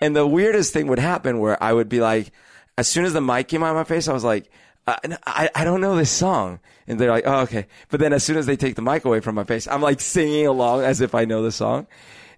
[0.00, 2.32] and the weirdest thing would happen where I would be like,
[2.78, 4.50] as soon as the mic came on my face, I was like.
[4.84, 6.58] Uh, I, I don't know this song.
[6.92, 7.66] And they're like, oh, okay.
[7.90, 10.00] But then as soon as they take the mic away from my face, I'm like
[10.00, 11.86] singing along as if I know the song.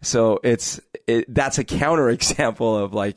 [0.02, 3.16] So it's, it, that's a counter example of like,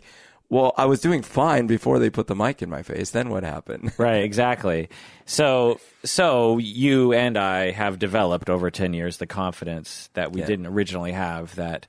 [0.50, 3.10] well, I was doing fine before they put the mic in my face.
[3.12, 3.92] Then what happened?
[3.98, 4.88] Right, exactly.
[5.26, 10.48] So, so you and I have developed over ten years the confidence that we Yeah.
[10.48, 11.54] didn't originally have.
[11.56, 11.86] That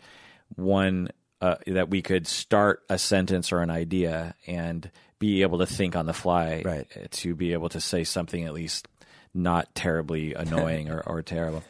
[0.57, 4.91] one, uh, that we could start a sentence or an idea and
[5.21, 6.89] be able to think on the fly, Right.
[7.13, 8.89] To be able to say something at least
[9.35, 11.63] not terribly annoying or, or terrible.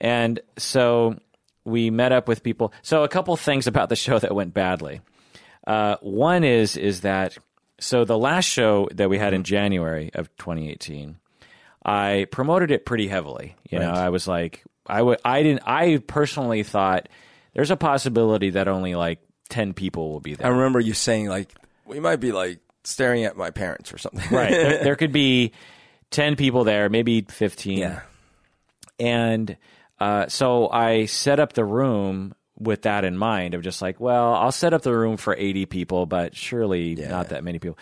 [0.00, 1.18] And so
[1.64, 2.72] we met up with people.
[2.82, 5.00] So a couple things about the show that went badly.
[5.66, 7.38] Uh, one is is that
[7.78, 11.16] so the last show that we had in January of 2018,
[11.84, 13.56] I promoted it pretty heavily.
[13.68, 17.08] You know, I was like, I would, I didn't, I personally thought
[17.52, 19.20] there's a possibility that only like
[19.50, 20.46] 10 people will be there.
[20.46, 21.52] I remember you saying like,
[21.84, 24.24] we might be like staring at my parents or something.
[24.30, 24.50] right.
[24.50, 25.52] there, there could be
[26.14, 27.78] 10 people there, maybe 15.
[27.78, 28.00] yeah.
[28.98, 29.56] And
[29.98, 34.34] uh, so I set up the room with that in mind of just like, well,
[34.34, 37.78] I'll set up the room for 80 people, but surely not that many people.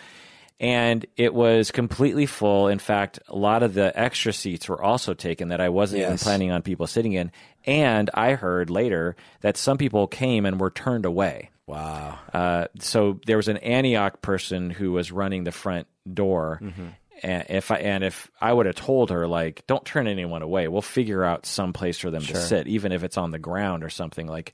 [0.59, 2.69] And it was completely full.
[2.69, 6.17] In fact, a lot of the extra seats were also taken that I wasn't even
[6.17, 7.31] planning on people sitting in.
[7.65, 11.51] And I heard later that some people came and were turned away.
[11.67, 12.19] Wow.
[12.33, 16.61] Uh, so there was an Antioch person who was running the front door.
[17.23, 20.67] And if I and if I would have told her like, don't turn anyone away,
[20.67, 23.83] we'll figure out some place for them to sit, even if it's on the ground
[23.83, 24.27] or something.
[24.27, 24.53] Like,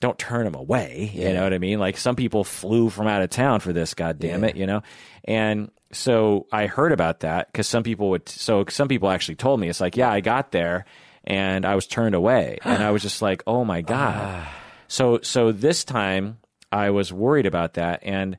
[0.00, 1.10] don't turn them away.
[1.12, 1.28] Yeah.
[1.28, 1.78] You know what I mean?
[1.80, 3.94] Like some people flew from out of town for this.
[3.94, 4.50] God damn Yeah.
[4.50, 4.82] it, you know.
[5.24, 8.28] And so I heard about that because some people would.
[8.28, 10.84] So some people actually told me it's like, yeah, I got there
[11.24, 14.14] and I was turned away, and I was just like, oh my god.
[14.16, 14.54] Ah.
[14.88, 16.38] so so this time
[16.70, 18.36] I was worried about that and.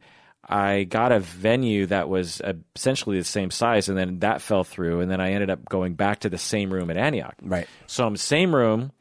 [0.47, 4.63] I got a venue that was uh, essentially the same size, and then that fell
[4.63, 7.35] through, and then I ended up going back to the same room at Antioch.
[7.41, 7.67] Right.
[7.87, 8.91] So I'm same room,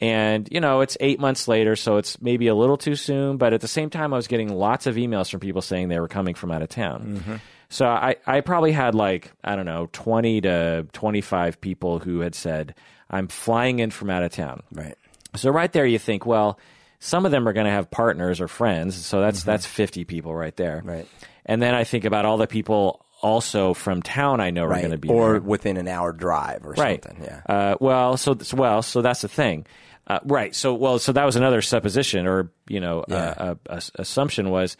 [0.00, 3.38] and you know it's eight months later, so it's maybe a little too soon.
[3.38, 6.00] But at the same time, I was getting lots of emails from people saying they
[6.00, 7.40] were coming from out of town.
[7.70, 12.20] So I, I probably had like I don't know twenty to twenty five people who
[12.20, 12.74] had said
[13.08, 14.62] I'm flying in from out of town.
[14.72, 14.96] Right.
[15.36, 16.58] So right there, you think, well,
[17.00, 20.34] some of them are going to have partners or friends, so that's that's fifty people
[20.34, 20.78] right there.
[20.78, 20.88] Mm-hmm.
[20.88, 21.08] Right.
[21.46, 24.92] And then I think about all the people also from town I know are going
[24.92, 25.40] to be or there.
[25.40, 27.02] within an hour drive or right.
[27.02, 27.24] something.
[27.24, 27.40] Yeah.
[27.48, 29.66] Uh, well, so well, so that's the thing.
[30.06, 30.54] Uh, right.
[30.54, 33.16] So well, so that was another supposition, or you know, Yeah.
[33.16, 34.76] uh, uh, ass- assumption was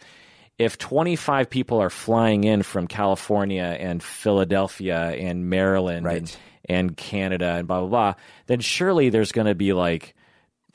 [0.57, 6.17] if 25 people are flying in from California and Philadelphia and Maryland Right.
[6.17, 8.13] and, and Canada and blah blah blah,
[8.47, 10.15] then surely there's going to be like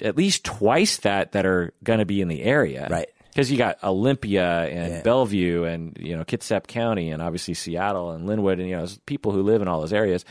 [0.02, 3.08] at least twice that that are going to be in the area, Right.
[3.30, 5.02] Because you got Olympia and Yeah.
[5.02, 9.32] Bellevue and you know Kitsap County and obviously Seattle and Lynnwood and you know people
[9.32, 10.24] who live in all those areas,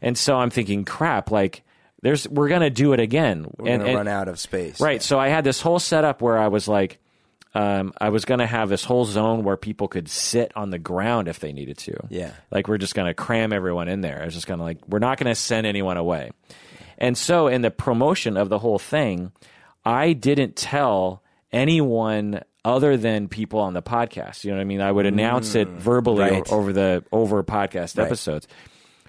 [0.00, 1.62] and so I'm thinking, crap, like
[2.02, 4.80] there's we're going to do it again, We're and, gonna and- run out of space.
[4.80, 5.02] Right.
[5.02, 7.00] So I had this whole setup where I was like,
[7.54, 10.78] um, I was going to have this whole zone where people could sit on the
[10.78, 11.96] ground if they needed to.
[12.10, 12.32] Yeah.
[12.52, 14.20] Like we're just going to cram everyone in there.
[14.20, 16.30] I was just going to like, we're not going to send anyone away.
[16.98, 19.32] And so in the promotion of the whole thing,
[19.84, 21.22] I didn't tell
[21.52, 24.44] anyone other than people on the podcast.
[24.44, 24.80] You know what I mean?
[24.80, 26.30] I would announce it verbally Mm.
[26.30, 26.52] right.
[26.52, 28.48] over the over podcast episodes.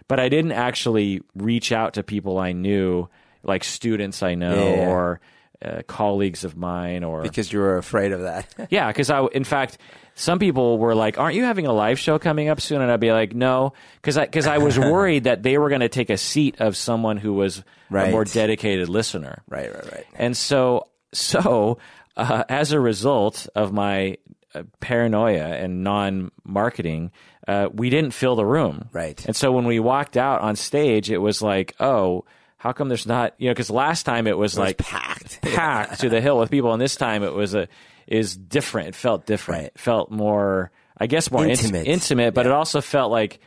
[0.07, 3.09] But I didn't actually reach out to people I knew,
[3.43, 4.87] like students I know Yeah.
[4.89, 5.19] or
[5.63, 8.53] uh, colleagues of mine or Because you were afraid of that.
[8.69, 9.77] yeah, because I, in fact,
[10.15, 12.99] some people were like, "Aren't you having a live show coming up soon?" And I'd
[12.99, 16.09] be like, "No," because I because I was worried that they were going to take
[16.09, 19.43] a seat of someone who was a more dedicated listener.
[19.47, 19.73] right.
[19.73, 19.91] Right.
[19.91, 20.05] Right.
[20.15, 21.77] And so, so
[22.15, 24.17] uh, as a result of my
[24.55, 27.11] uh, paranoia and non-marketing,
[27.47, 28.89] uh, we didn't fill the room.
[28.91, 29.23] Right.
[29.25, 32.25] And so when we walked out on stage, it was like, oh,
[32.57, 33.33] how come there's not?
[33.37, 35.41] You know, because last time it was It was like packed.
[35.53, 37.67] packed to the hill with people, and this time it was a
[38.07, 38.89] is different.
[38.89, 39.59] It felt different.
[39.63, 39.71] Right.
[39.75, 41.87] It felt more, I guess, more int- Intimate.
[41.87, 42.33] intimate.
[42.33, 43.39] But it also felt like,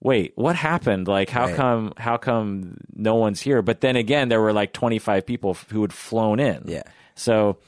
[0.00, 1.08] wait, what happened?
[1.08, 1.56] Like, how Right.
[1.56, 1.92] come?
[1.96, 3.60] How come no one's here?
[3.60, 6.62] But then again, there were like twenty five people who had flown in.
[6.66, 6.84] Yeah.
[7.16, 7.58] So,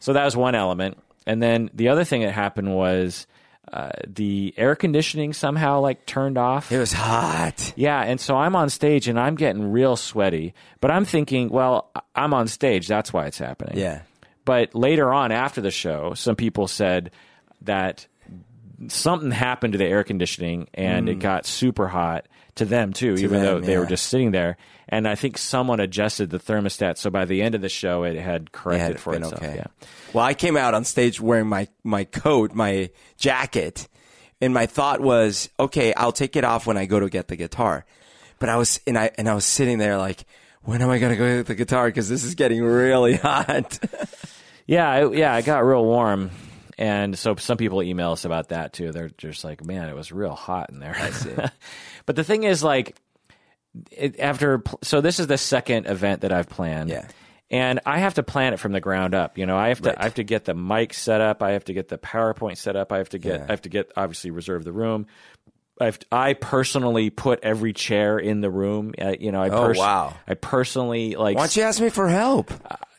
[0.00, 3.26] so that was one element, and then the other thing that happened was.
[3.72, 6.70] Uh, the air conditioning somehow like turned off.
[6.70, 7.72] It was hot.
[7.76, 11.90] Yeah, and so I'm on stage and I'm getting real sweaty, but I'm thinking, well,
[12.14, 13.78] I'm on stage, that's why it's happening.
[13.78, 14.02] Yeah.
[14.44, 17.10] But later on after the show, some people said
[17.62, 18.06] that
[18.88, 22.26] something happened to the air conditioning and it got super hot
[22.56, 23.42] to them too, even Mm.
[23.44, 24.56] them, though they were just sitting there.
[24.88, 28.16] And I think someone adjusted the thermostat, so by the end of the show, it
[28.16, 29.34] had It corrected had for itself.
[29.42, 29.54] okay.
[29.56, 29.66] Yeah.
[30.12, 33.88] Well, I came out on stage wearing my my coat, my jacket,
[34.40, 37.36] and my thought was, okay, I'll take it off when I go to get the
[37.36, 37.84] guitar.
[38.38, 40.24] But I was and I and I was sitting there like,
[40.62, 41.86] when am I going to go get the guitar?
[41.86, 43.78] Because this is getting really hot.
[44.66, 46.30] Yeah, it, yeah, it got real warm,
[46.78, 48.92] and so some people email us about that too.
[48.92, 51.34] They're just like, "Man, it was real hot in there." I see.
[52.06, 52.96] but the thing is, like,
[53.90, 56.90] it, after so this is the second event that I've planned.
[56.90, 57.06] Yeah.
[57.50, 59.36] And I have to plan it from the ground up.
[59.38, 59.98] You know, I have to Right.
[60.00, 61.42] I have to get the mic set up.
[61.42, 62.90] I have to get the PowerPoint set up.
[62.90, 63.46] I have to get Yeah.
[63.48, 65.06] I have to get obviously reserve the room.
[65.80, 68.94] I've, I personally put every chair in the room.
[69.00, 70.14] Uh, you know, I Oh, wow.
[70.26, 72.50] I personally like Why don't you ask me for help?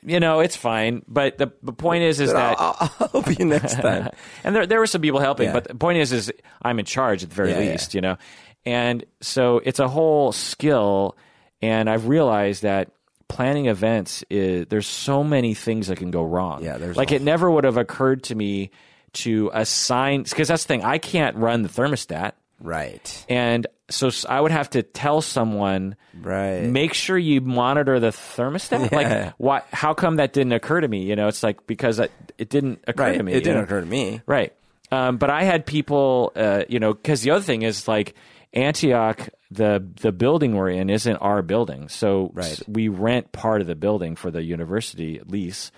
[0.05, 1.03] You know it's fine.
[1.07, 4.09] But the the point is is that I'll, I'll help you next time.
[4.43, 5.53] and there there were some people helping, Yeah.
[5.53, 6.31] but the point is, is
[6.61, 7.71] I'm in charge at the very Yeah, yeah.
[7.71, 8.17] least, you know.
[8.65, 11.15] And so it's a whole skill,
[11.61, 12.91] and I've realized that
[13.27, 16.63] planning events is there's so many things that can go wrong.
[16.63, 18.71] Yeah, there's like it never would have occurred to me
[19.13, 23.25] to assign because that's the thing I can't run the thermostat, Right.
[23.29, 26.63] and so I would have to tell someone Right.
[26.63, 28.89] make sure you monitor the thermostat.
[28.91, 28.97] Yeah.
[28.97, 29.61] Like, why?
[29.71, 31.03] How come that didn't occur to me?
[31.03, 33.17] You know, it's like because it, it didn't occur right.
[33.17, 33.33] to me.
[33.33, 33.63] It didn't know?
[33.63, 34.21] occur to me.
[34.25, 34.53] Right.
[34.91, 38.15] Um, but I had people, uh, you know, because the other thing is like
[38.53, 42.59] Antioch, the the building we're in isn't our building, so Right.
[42.67, 45.71] we rent part of the building for the university lease,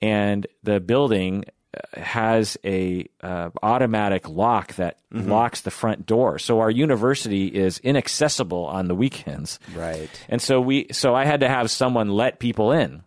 [0.00, 1.44] and the building
[1.94, 5.30] has a uh, automatic lock that Mm-hmm.
[5.30, 6.38] locks the front door.
[6.38, 9.58] So our university is inaccessible on the weekends.
[9.76, 10.08] Right.
[10.30, 13.02] And so we so I had to have someone let people in.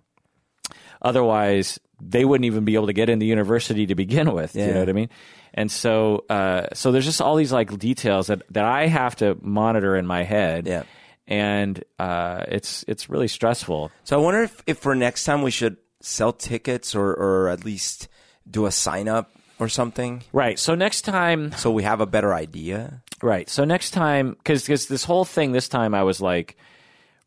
[1.01, 4.55] Otherwise, they wouldn't even be able to get in the university to begin with.
[4.55, 5.09] You know what I mean?
[5.55, 9.35] And so, uh, so there's just all these like details that, that I have to
[9.41, 10.67] monitor in my head.
[10.67, 10.83] Yeah.
[11.27, 13.89] And uh, it's it's really stressful.
[14.03, 17.65] So I wonder if, if for next time we should sell tickets or, or at
[17.65, 18.09] least
[18.49, 20.59] do a sign up or something Right.
[20.59, 23.01] So next time, so we have a better idea.
[23.21, 23.49] Right.
[23.49, 26.57] So next time, because this whole thing, this time I was like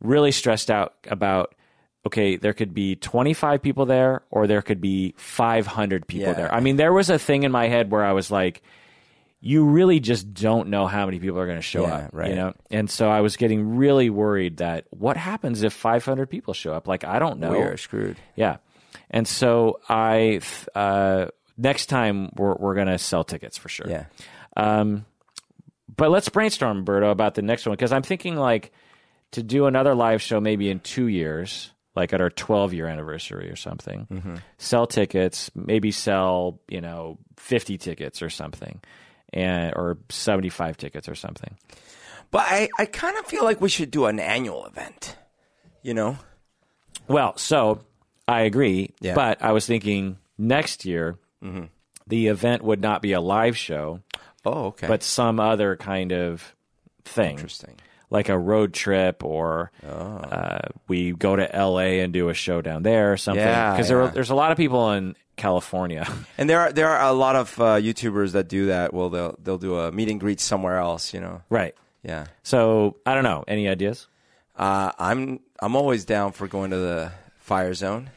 [0.00, 1.54] really stressed out about.
[2.06, 6.34] Okay, there could be 25 people there, or there could be 500 people Yeah.
[6.34, 6.54] there.
[6.54, 8.62] I mean, there was a thing in my head where I was like,
[9.40, 12.30] you really just don't know how many people are going to show Yeah, up, right.
[12.30, 16.54] You know, and so I was getting really worried that what happens if 500 people
[16.54, 16.88] show up?
[16.88, 17.50] Like, I don't know.
[17.50, 18.16] We are screwed.
[18.36, 18.56] Yeah.
[19.10, 20.40] And so I,
[20.74, 23.88] uh, next time we're, we're going to sell tickets for sure.
[23.88, 24.04] Yeah.
[24.56, 25.06] Um,
[25.96, 28.72] but let's brainstorm, Berto, about the next one because I'm thinking like
[29.32, 33.50] to do another live show maybe in two years, like at our 12 year anniversary
[33.50, 34.06] or something.
[34.10, 34.36] Mm-hmm.
[34.58, 38.80] Sell tickets, maybe sell you know 50 tickets or something,
[39.32, 41.56] and or 75 tickets or something.
[42.30, 45.16] But I, I kind of feel like we should do an annual event.
[45.82, 46.18] You know?
[47.08, 47.80] Well, so
[48.28, 49.14] I agree, Yeah.
[49.14, 51.16] but I was thinking next year
[52.06, 54.00] the event would not be a live show,
[54.44, 54.86] Oh, okay.
[54.86, 56.54] but some other kind of
[57.04, 57.32] thing.
[57.32, 57.74] interesting.
[58.10, 62.82] like a road trip or uh, we go to LA and do a show down
[62.82, 63.44] there or something.
[63.44, 64.10] Yeah, Because there, yeah.
[64.10, 66.06] there's a lot of people in California.
[66.38, 68.94] And there are there are a lot of uh, YouTubers that do that.
[68.94, 71.12] Well, they'll they'll do a meet and greet somewhere else.
[71.12, 71.42] You know?
[71.50, 71.74] right.
[72.02, 72.26] Yeah.
[72.42, 73.44] So I don't know.
[73.46, 74.06] Any ideas?
[74.56, 78.08] Uh, I'm I'm always down for going to the fire zone.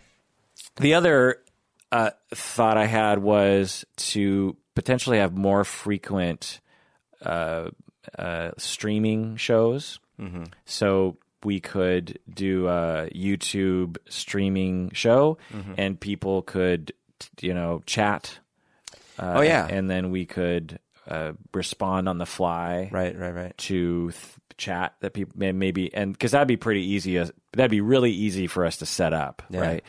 [0.82, 1.38] The other
[1.92, 6.60] uh, thought I had was to potentially have more frequent
[7.22, 7.70] uh,
[8.18, 10.00] uh, streaming shows.
[10.20, 10.44] Mm-hmm.
[10.66, 15.74] So we could do a YouTube streaming show, Mm-hmm.
[15.78, 16.94] and people could,
[17.42, 18.38] you know, chat.
[19.20, 19.68] Uh, Oh, yeah.
[19.68, 23.18] and then we could uh, respond on the fly Right.
[23.18, 23.32] Right.
[23.34, 23.58] Right.
[23.58, 24.24] to th-
[24.58, 28.12] chat that people may, maybe and because that'd be pretty easy as that'd be really
[28.12, 29.60] easy for us to set up Yeah.
[29.62, 29.84] right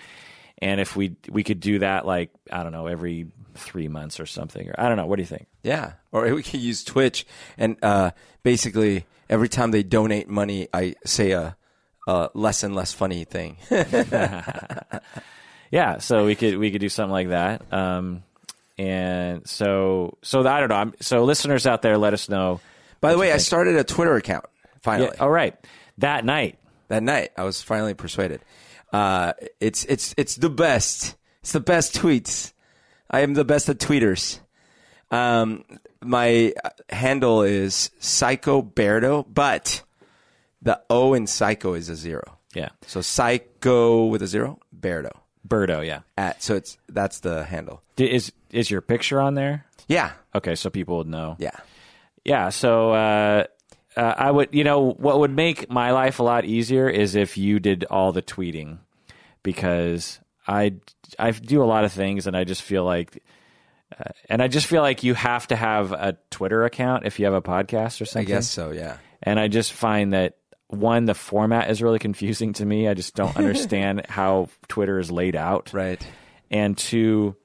[0.63, 4.25] and if we we could do that like i don't know every three months or
[4.25, 5.93] something or i don't know what do you think Yeah.
[6.11, 7.27] Or we could use Twitch
[7.59, 11.57] and uh, basically every time they donate money, I say a,
[12.09, 13.57] a less and less funny thing.
[15.71, 18.23] yeah so we could we could do something like that um
[18.79, 22.61] and so so i don't know I'm, so listeners out there let us know
[23.01, 24.45] By the way, I started a Twitter account
[24.83, 25.11] finally.
[25.15, 25.55] yeah, all right
[25.99, 26.59] that night
[26.89, 27.31] that night.
[27.39, 28.41] I was finally persuaded.
[28.93, 31.17] Uh, it's it's it's the best.
[31.41, 32.53] It's the best tweets.
[33.11, 34.39] I am the best at tweeters.
[35.11, 35.65] Um,
[36.01, 36.53] my
[36.89, 39.83] handle is Psycho Berto, but
[40.63, 42.39] the O in Psycho is a zero.
[42.55, 45.11] yeah So Psycho with a zero, Berto.
[45.47, 47.83] birdo yeah At so it's that's the handle.
[47.99, 51.57] Is is your picture on there Yeah, okay so people would know yeah.
[52.25, 53.45] Yeah, so uh,
[53.97, 57.37] uh, I would, you know, what would make my life a lot easier is if
[57.37, 58.79] you did all the tweeting,
[59.43, 60.75] because I
[61.19, 63.23] I do a lot of things, and I just feel like,
[63.99, 67.27] uh, and I just feel like you have to have a Twitter account if you
[67.27, 68.33] have a podcast or something.
[68.33, 68.71] I guess so.
[68.71, 68.97] Yeah.
[69.23, 70.37] and I just find that
[70.69, 72.89] one, the format is really confusing to me.
[72.89, 76.05] I just don't understand how Twitter is laid out Right.
[76.51, 77.37] and two,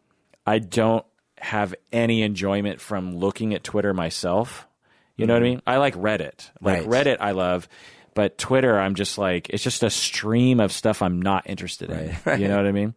[0.45, 1.05] I don't
[1.39, 4.66] have any enjoyment from looking at Twitter myself.
[5.17, 5.61] You know what I mean?
[5.67, 6.49] I like Reddit.
[6.61, 6.89] Like Mm-hmm.
[6.89, 7.05] Right.
[7.05, 7.67] Reddit, I love,
[8.13, 12.15] but Twitter, I'm just like it's just a stream of stuff I'm not interested in.
[12.25, 12.39] Right.
[12.39, 12.93] You know what I mean?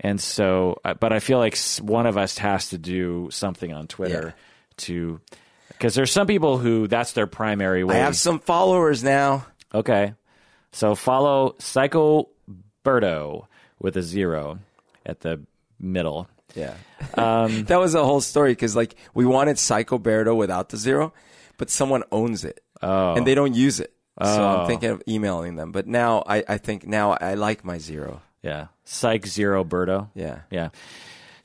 [0.00, 3.88] And so, uh, but I feel like one of us has to do something on
[3.88, 4.34] Twitter
[4.78, 5.20] to,
[5.68, 7.96] because there's some people who that's their primary way.
[7.96, 9.46] I have some followers now.
[9.74, 10.14] Okay.
[10.70, 12.28] So follow Psycho
[12.84, 13.46] Berto
[13.80, 14.60] with a zero
[15.04, 15.40] at the
[15.80, 16.28] middle.
[16.54, 16.74] Yeah.
[17.16, 21.12] that was a whole story because like we wanted Psycho Berto without the zero,
[21.58, 23.14] but someone owns it Oh.
[23.14, 23.34] and they oh.
[23.34, 23.92] don't use it.
[24.22, 24.56] So Oh.
[24.62, 25.70] I'm thinking of emailing them.
[25.70, 28.22] But now I, I think now I like my zero.
[28.42, 28.68] Yeah.
[28.84, 30.08] Psych Zero Berto.
[30.14, 30.40] Yeah.
[30.50, 30.70] Yeah.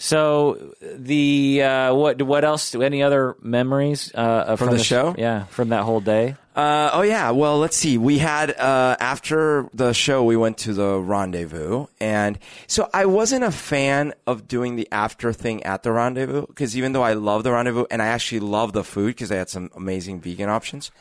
[0.04, 2.76] So the uh, what what else?
[2.76, 5.16] Any other memories uh, from, the this- show?
[5.18, 6.36] Yeah, from that whole day.
[6.54, 7.32] Uh, oh yeah.
[7.32, 7.98] Well, let's see.
[7.98, 12.38] We had uh, after the show, we went to the rendezvous, and
[12.68, 16.92] so I wasn't a fan of doing the after thing at the rendezvous because even
[16.92, 19.72] though I love the rendezvous and I actually love the food because they had some
[19.74, 20.92] amazing vegan options,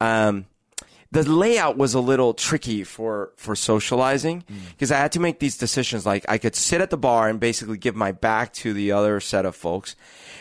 [0.00, 0.46] um,
[1.12, 4.70] the layout was a little tricky for for socializing mm.
[4.70, 6.06] because I had to make these decisions.
[6.06, 9.20] Like I could sit at the bar and basically give my back to the other
[9.20, 9.94] set of folks.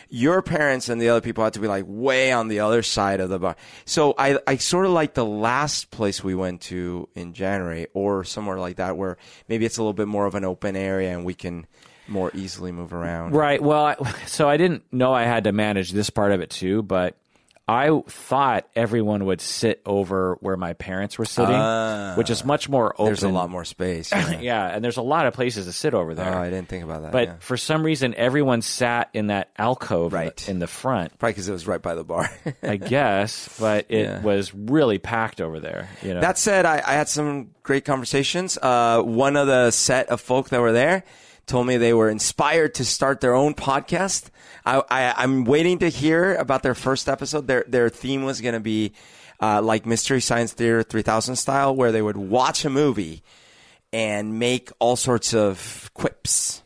[0.09, 3.19] Your parents and the other people had to be like way on the other side
[3.19, 3.57] of the bar.
[3.83, 8.23] So I I sort of like the last place we went to in January or
[8.23, 9.17] somewhere like that where
[9.49, 11.67] maybe it's a little bit more of an open area and we can
[12.07, 13.33] more easily move around.
[13.35, 13.61] Right.
[13.61, 13.95] Well, I,
[14.25, 17.17] so I didn't know I had to manage this part of it too, but
[17.71, 22.15] I thought everyone would sit over where my parents were sitting, Ah.
[22.17, 23.05] which is much more open.
[23.05, 24.11] There's a lot more space.
[24.21, 24.39] Yeah.
[24.41, 26.33] Yeah, and there's a lot of places to sit over there.
[26.35, 27.11] oh, I didn't think about that.
[27.13, 27.33] but yeah.
[27.39, 30.49] for some reason, everyone sat in that alcove Right.
[30.49, 31.17] in the front.
[31.17, 32.29] probably because it was right by the bar.
[32.63, 34.21] I guess, but it Yeah.
[34.21, 35.87] was really packed over there.
[36.01, 38.57] You know, That said, I, I had some great conversations.
[38.61, 41.03] Uh, one of the set of folk that were there
[41.45, 44.29] told me they were inspired to start their own podcast.
[44.65, 47.47] I, I, I'm waiting to hear about their first episode.
[47.47, 48.93] Their their theme was going to be
[49.41, 53.23] uh, like Mystery Science Theater 3000 style, where they would watch a movie
[53.91, 56.63] and make all sorts of quips.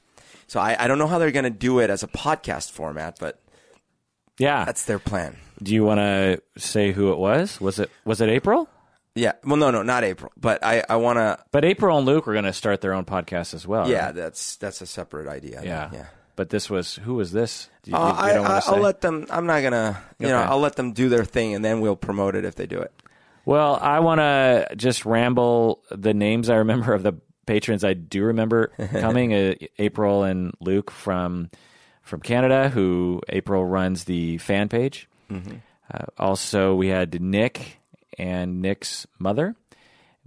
[0.47, 3.17] So I, I don't know how they're going to do it as a podcast format,
[3.19, 3.41] but
[4.38, 4.65] yeah.
[4.65, 5.38] that's their plan.
[5.61, 7.59] Do you want to say who it was?
[7.61, 8.69] Was it was it April?
[9.16, 9.32] Yeah.
[9.45, 11.39] Well, no, no, not April, but I, I want to.
[11.51, 13.89] But April and Luke were going to start their own podcast as well.
[13.89, 14.16] Yeah, right?
[14.16, 15.61] that's that's a separate idea.
[15.63, 16.05] yeah, Yeah.
[16.36, 17.70] But this was who was this?
[17.86, 18.72] You, Uh, you- you I, don't wanna I, say?
[18.74, 19.26] I'll let them.
[19.30, 20.01] I'm not gonna.
[20.20, 22.66] You know, I'll let them do their thing, and then we'll promote it if they
[22.66, 22.91] do it.
[23.45, 27.13] Well, I want to just ramble the names I remember of the
[27.45, 28.68] patrons I do remember
[28.99, 29.34] coming.
[29.34, 31.49] uh, April and Luke from
[32.01, 35.07] from Canada, who April runs the fan page.
[35.32, 37.78] Uh, also, we had Nick
[38.18, 39.55] and Nick's mother.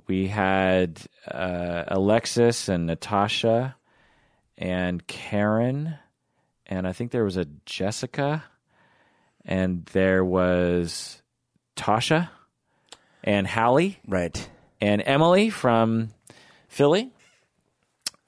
[0.07, 3.77] We had uh, Alexis and Natasha
[4.57, 5.97] and Karen,
[6.67, 8.45] and I think there was a Jessica,
[9.45, 11.23] and there was
[11.77, 12.31] Tasha
[13.25, 14.49] and Hallie Right.
[14.81, 16.11] and Emily from
[16.69, 17.13] Philly.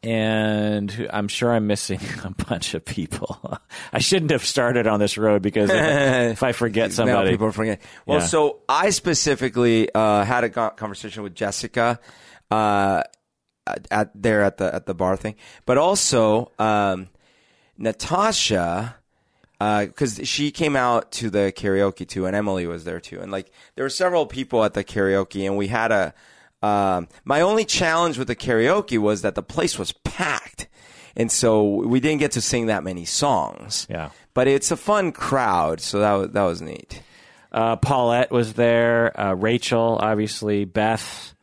[0.03, 3.59] And I'm sure I'm missing a bunch of people.
[3.93, 5.77] I shouldn't have started on this road because if,
[6.33, 7.85] if I forget Now somebody, people are forgetting.
[8.07, 8.27] Well, Yeah.
[8.27, 12.01] so I specifically uh, had a conversation with Jessica
[12.51, 13.03] uh,
[13.91, 15.37] at there at the at the bar thing,
[15.67, 17.09] but also um,
[17.79, 18.97] Natasha.
[19.59, 23.53] Because she came out to the karaoke too, and Emily was there too, and like
[23.75, 26.15] there were several people at the karaoke, and we had a.
[26.63, 30.69] Um, my only challenge with the karaoke was that the place was packed,
[31.17, 33.87] and so we didn't get to sing that many songs.
[33.91, 34.11] Yeah.
[34.35, 37.03] but it's a fun crowd, so that was, that was neat.
[37.53, 41.35] uh, Paulette was there, uh, Rachel, obviously, Beth,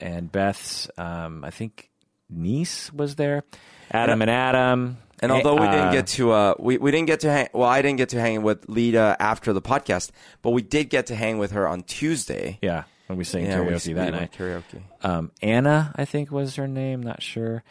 [0.00, 1.88] and Beth's, um, I think,
[2.28, 3.44] niece was there,
[3.90, 4.98] Adam and Adam.
[5.20, 7.68] And although we didn't Uh, get to, uh, we, we didn't get to hang, well,
[7.68, 10.10] I didn't get to hang with Lita after the podcast,
[10.42, 12.58] but we did get to hang with her on Tuesday.
[12.62, 14.32] yeah, when we sang Yeah, we- karaoke we that went night.
[14.38, 14.82] Karaoke.
[15.02, 17.02] um, Anna, I think was her name.
[17.02, 17.64] Not sure.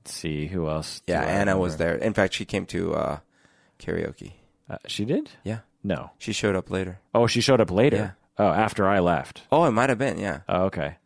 [0.00, 1.00] Let's see who else.
[1.06, 1.94] Yeah, Anna was there.
[1.96, 3.18] In fact, she came to uh,
[3.78, 4.32] karaoke.
[4.68, 5.30] Uh, she did.
[5.44, 6.10] Yeah, No.
[6.18, 6.98] she showed up later.
[7.14, 7.96] Oh, she showed up later.
[7.96, 8.10] Yeah.
[8.46, 9.42] Oh, after I left.
[9.52, 10.18] Oh, it might have been.
[10.18, 10.96] Yeah, Oh, okay.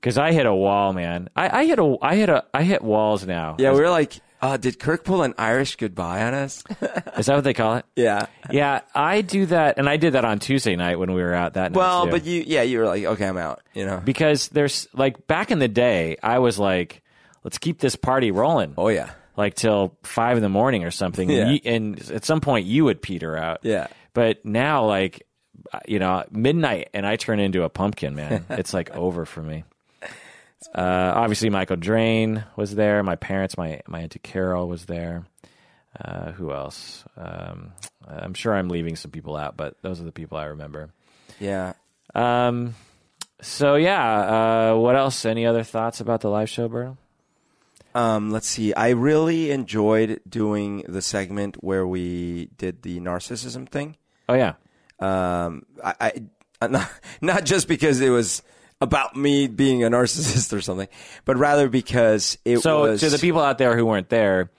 [0.00, 1.28] Because I hit a wall, man.
[1.36, 1.96] I, I hit a.
[2.02, 2.44] I hit a.
[2.52, 3.56] I hit walls now.
[3.58, 3.72] yeah.
[3.72, 6.62] We were like, uh, did Kirk pull an Irish goodbye on us?
[7.16, 7.86] is that what they call it?
[7.96, 8.26] yeah.
[8.50, 11.54] Yeah, I do that, and I did that on Tuesday night when we were out
[11.54, 11.78] that night.
[11.78, 12.10] Well, too.
[12.10, 13.62] but you, yeah, you were like, okay, I'm out.
[13.72, 14.02] You know.
[14.04, 17.02] because there's like back in the day, I was like,
[17.42, 18.74] let's keep this party rolling.
[18.76, 19.12] Oh yeah.
[19.34, 21.30] like till five in the morning or something.
[21.30, 21.46] Yeah.
[21.46, 23.60] And, you, and at some point, you would peter out.
[23.62, 23.86] Yeah.
[24.12, 25.26] But now, like,
[25.88, 28.44] you know, midnight, and I turn into a pumpkin, man.
[28.50, 29.64] it's like over for me.
[30.74, 33.02] Uh, obviously, Michael Drain was there.
[33.02, 35.24] My parents, my my auntie Carol was there.
[35.98, 37.04] Uh, who else?
[37.16, 37.72] Um,
[38.06, 40.90] I'm sure I'm leaving some people out, but those are the people I remember.
[41.38, 41.74] Yeah.
[42.14, 42.74] Um,
[43.40, 45.24] so yeah, uh, what else?
[45.24, 46.96] Any other thoughts about the live show, Berto?
[47.94, 48.74] Um, let's see.
[48.74, 53.96] I really enjoyed doing the segment where we did the narcissism thing.
[54.28, 54.54] Oh yeah,
[54.98, 55.94] Um, I,
[56.60, 56.90] I not,
[57.20, 58.42] not just because it was
[58.80, 60.88] about me being a narcissist or something,
[61.24, 64.50] but rather because it So was So, to the people out there who weren't there,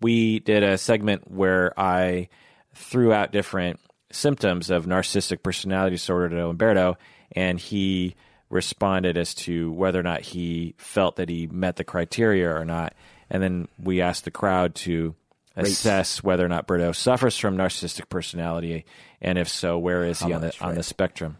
[0.00, 2.28] we did a segment where I
[2.74, 3.80] threw out different
[4.12, 6.96] symptoms of narcissistic personality disorder to Humberto,
[7.32, 8.14] and he
[8.48, 12.94] responded as to whether or not he felt that he met the criteria or not.
[13.30, 15.14] And then we asked the crowd to
[15.56, 18.84] assess whether or not Berto suffers from narcissistic personality,
[19.20, 21.36] and if so, where is he oh, on the much, on the spectrum?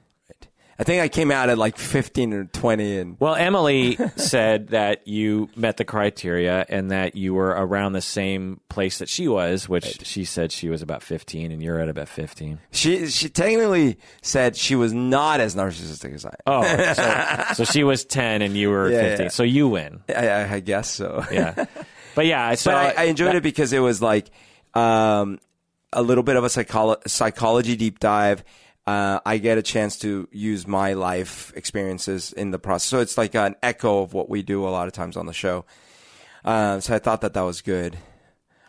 [0.81, 5.07] I think I came out at like 15 or 20 and Well, Emily said that
[5.07, 9.69] you met the criteria and that you were around the same place that she was,
[9.69, 12.61] which she said she was about 15 and you're at about 15.
[12.71, 16.35] she she technically said she was not as narcissistic as I.
[16.47, 16.63] Oh,
[16.95, 19.25] so, so she was 10 and you were Yeah, 15.
[19.25, 19.29] yeah.
[19.29, 20.01] So you win.
[20.09, 21.23] I, I, guess so.
[21.31, 21.67] Yeah.
[22.15, 24.31] But yeah, I saw but I, I enjoyed it because it was like
[24.75, 25.39] um,
[25.93, 28.43] a little bit of a psycholo- psychology deep dive.
[28.87, 33.19] Uh, I get a chance to use my life experiences in the process, so it's
[33.19, 35.65] like an echo of what we do a lot of times on the show.
[36.45, 37.99] Uh, so I thought that that was good.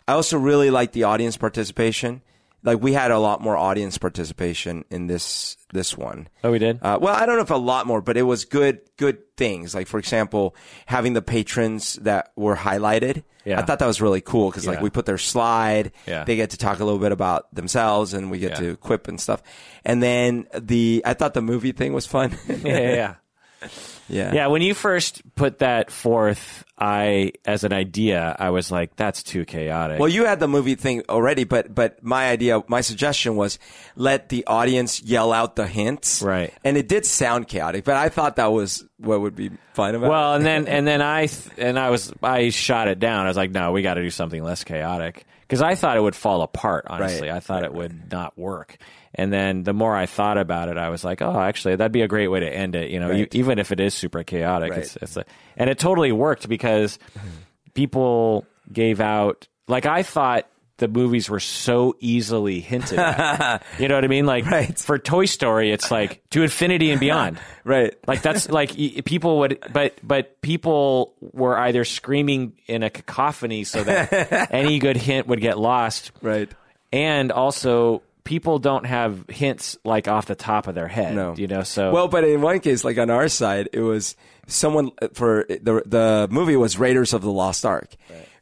[0.08, 2.22] I also really liked the audience participation.
[2.64, 6.28] Like we had a lot more audience participation in this this one.
[6.44, 6.80] Oh, we did.
[6.82, 9.74] Uh, well, I don't know if a lot more, but it was good good things.
[9.74, 10.56] Like for example,
[10.86, 13.24] having the patrons that were highlighted.
[13.46, 13.60] Yeah.
[13.60, 15.92] I thought that was really cool because like we put their slide.
[16.06, 16.24] Yeah.
[16.26, 18.60] They get to talk a little bit about themselves, and we get Yeah.
[18.70, 19.42] to quip and stuff.
[19.84, 22.38] And then the I thought the movie thing was fun.
[22.48, 23.16] yeah,
[23.64, 23.68] yeah,
[24.12, 24.34] yeah.
[24.34, 24.48] yeah.
[24.48, 29.46] When you first put that forth, I as an idea, I was like, "That's too
[29.46, 33.58] chaotic." Well, you had the movie thing already, but but my idea, my suggestion was
[33.96, 36.54] let the audience yell out the hints, Right.
[36.64, 40.10] And it did sound chaotic, but I thought that was what would be fine about.
[40.10, 40.24] well, it.
[40.24, 43.26] Well, and then and then I th- and I was I shot it down.
[43.26, 46.02] I was like, "No, we got to do something less chaotic," because I thought it
[46.02, 46.86] would fall apart.
[46.90, 48.78] Honestly, Right, I thought it would not work.
[49.14, 52.02] And then the more I thought about it, I was like, "Oh, actually, that'd be
[52.02, 54.72] a great way to end it." You know, you, even if it is super chaotic,
[54.72, 54.80] Right.
[54.84, 55.26] it's, it's a,
[55.58, 56.98] and it totally worked because
[57.74, 60.48] people gave out like I thought
[60.78, 63.64] the movies were so easily hinted at.
[63.80, 64.26] you know what I mean?
[64.26, 64.78] Like Right.
[64.80, 67.38] for Toy Story, it's like to infinity and beyond.
[67.64, 73.64] right, Like that's like people would, but but people were either screaming in a cacophony
[73.64, 76.50] so that any good hint would get lost, right,
[76.92, 81.16] and also people don't have hints like off the top of their head.
[81.16, 81.36] No.
[81.36, 81.64] you know.
[81.64, 84.16] So Well, but in one case, like on our side, it was
[84.48, 87.96] someone for the the movie was Raiders of the Lost Ark,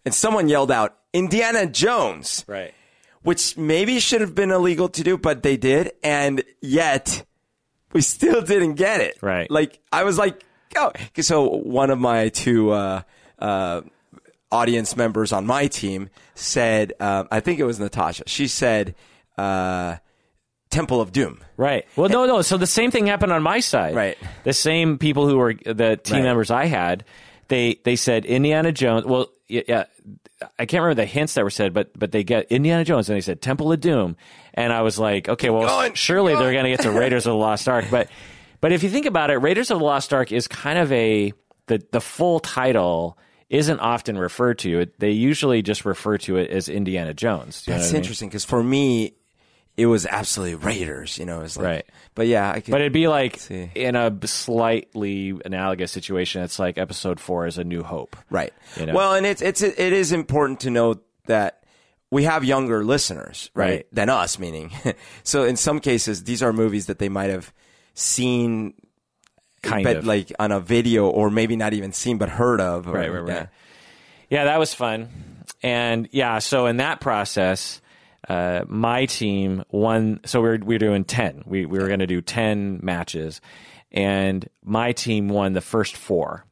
[0.05, 2.73] and someone yelled out Indiana Jones, right,
[3.21, 7.25] which maybe should have been illegal to do, but they did, and yet
[7.93, 9.17] we still didn't get it.
[9.21, 9.49] Right.
[9.49, 10.43] Like I was like,
[10.75, 13.01] oh, so one of my two uh,
[13.39, 13.81] uh,
[14.51, 18.23] audience members on my team said, um, I think it was Natasha.
[18.27, 18.95] She said,
[19.39, 19.97] uh,
[20.69, 21.85] "Temple of Doom." right.
[21.95, 22.41] Well, no, no.
[22.41, 23.95] So the same thing happened on my side.
[23.95, 24.17] Right.
[24.43, 26.23] The same people who were the team Right.
[26.23, 27.05] members I had.
[27.47, 29.05] They they said Indiana Jones.
[29.05, 29.85] Well, yeah,
[30.59, 33.15] I can't remember the hints that were said, but but they get Indiana Jones and
[33.17, 34.15] they said Temple of Doom,
[34.53, 36.65] and I was like, okay, well, going, surely they're going.
[36.65, 38.07] going to get to Raiders of the Lost Ark, but
[38.61, 41.33] but if you think about it, Raiders of the Lost Ark is kind of a
[41.65, 43.17] the the full title
[43.49, 44.81] isn't often referred to.
[44.81, 47.63] It, they usually just refer to it as Indiana Jones.
[47.65, 48.01] You know That's I mean?
[48.03, 49.15] interesting because for me,
[49.77, 51.17] it was absolutely Raiders.
[51.17, 51.85] You know, it's like, Right.
[52.15, 53.71] But yeah, I could, But it'd be like See.
[53.75, 56.41] in a slightly analogous situation.
[56.43, 58.15] It's like Episode Four is A New Hope.
[58.29, 58.53] right.
[58.77, 58.93] you know.
[58.93, 61.63] Well, and it's it's it is important to note that
[62.11, 63.87] we have younger listeners, right, Right.
[63.93, 64.37] than us.
[64.39, 64.71] Meaning,
[65.23, 67.53] so in some cases, these are movies that they might have
[67.93, 68.73] seen,
[69.61, 70.05] Kind but of.
[70.07, 72.87] like on a video, or maybe not even seen, but heard of.
[72.87, 73.29] or- Right, right, right.
[73.29, 73.45] yeah.
[74.29, 75.09] Yeah, that was fun.
[75.63, 77.81] And yeah, so in that process,
[78.29, 80.19] uh, my team won.
[80.25, 81.43] So we were, we were doing 10.
[81.45, 83.41] We, we were going to do 10 matches.
[83.91, 86.45] And my team won the first four.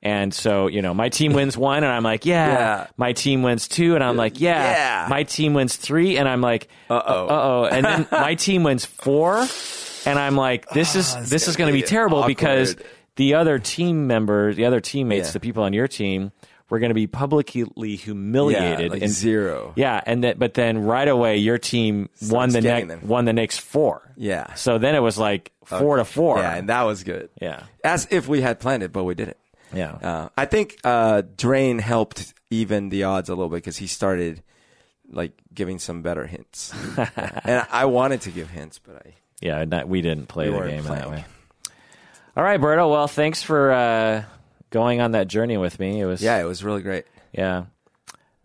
[0.00, 2.52] And so, you know, my team wins one, and I'm like, yeah.
[2.52, 2.86] Yeah.
[2.96, 4.62] My team wins two, and I'm like, yeah.
[5.02, 5.06] Yeah.
[5.10, 7.26] My team wins three, and I'm like, uh Uh-oh.
[7.28, 7.64] oh.
[7.64, 9.38] And then my team wins four,
[10.06, 12.28] and I'm like, this is it's this is gonna going to be be terrible awkward.
[12.28, 12.76] because
[13.16, 15.32] the other team members, the other teammates, Yeah.
[15.32, 16.30] the people on your team,
[16.68, 18.80] were going to be publicly humiliated.
[18.80, 19.72] Yeah, like and, zero.
[19.76, 23.60] Yeah, and that, but then right away your team won the next won the next
[23.60, 24.02] four.
[24.16, 24.54] Yeah.
[24.54, 26.38] So then it was like four to four.
[26.38, 27.30] Yeah, and that was good.
[27.40, 29.36] yeah, As if we had planned it, but we didn't.
[29.72, 29.92] yeah.
[29.92, 34.42] Uh, I think uh, Drain helped even the odds a little bit because he started
[35.10, 39.88] like giving some better hints, and I wanted to give hints, but I yeah, not,
[39.88, 41.24] we didn't play We the game that way.
[42.36, 42.90] All right, Berto.
[42.90, 44.24] Well, thanks for uh,
[44.70, 46.00] going on that journey with me.
[46.00, 47.04] It was yeah, it was really great.
[47.32, 47.66] Yeah.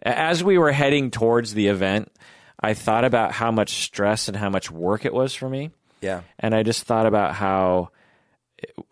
[0.01, 2.11] As we were heading towards the event,
[2.59, 5.71] I thought about how much stress and how much work it was for me.
[6.01, 7.91] Yeah, and I just thought about how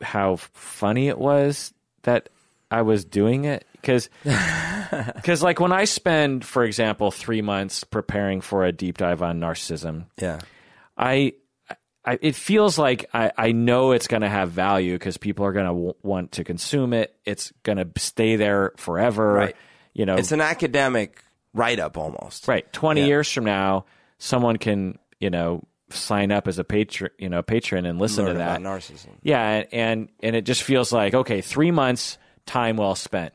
[0.01, 1.73] how funny it was
[2.03, 2.29] that
[2.69, 8.39] I was doing it because because like when I spend, for example, three months preparing
[8.41, 10.39] for a deep dive on narcissism, yeah,
[10.97, 11.34] I.
[12.03, 15.51] I, it feels like I, I know it's going to have value because people are
[15.53, 17.15] going to w- want to consume it.
[17.25, 19.33] It's going to stay there forever.
[19.33, 19.55] Right.
[19.93, 21.23] You know, it's an academic
[21.53, 22.47] write up almost.
[22.47, 22.71] Right.
[22.73, 23.07] 20 Yeah.
[23.07, 23.85] years from now,
[24.17, 28.35] someone can, you know, sign up as a patron, you know, patron and listen Learn
[28.35, 28.61] to that.
[28.61, 29.09] about narcissism.
[29.21, 33.33] Yeah, and, and and it just feels like okay, 3 months time well spent.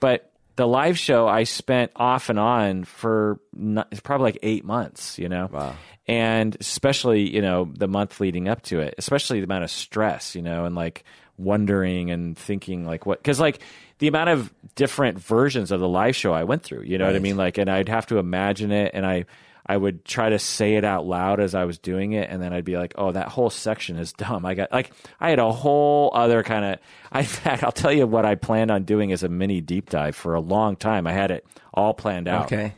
[0.00, 0.27] But
[0.58, 5.16] the live show I spent off and on for not, it's probably like 8 months,
[5.16, 5.48] you know.
[5.52, 5.76] Wow.
[6.08, 10.34] And especially, you know, the month leading up to it, especially the amount of stress,
[10.34, 11.04] you know, and like
[11.36, 13.60] wondering and thinking like what cuz like
[14.00, 17.14] the amount of different versions of the live show I went through, you know what
[17.14, 17.36] I mean?
[17.36, 19.26] Like and I'd have to imagine it and I
[19.68, 22.54] I would try to say it out loud as I was doing it, and then
[22.54, 25.52] I'd be like, "Oh, that whole section is dumb." I got like I had a
[25.52, 26.78] whole other kind of.
[27.14, 30.16] In fact, I'll tell you what I planned on doing as a mini deep dive
[30.16, 31.06] for a long time.
[31.06, 32.46] I had it all planned out.
[32.46, 32.72] Okay.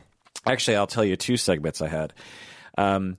[0.45, 2.13] Actually, I'll tell you two segments I had.
[2.77, 3.17] Um,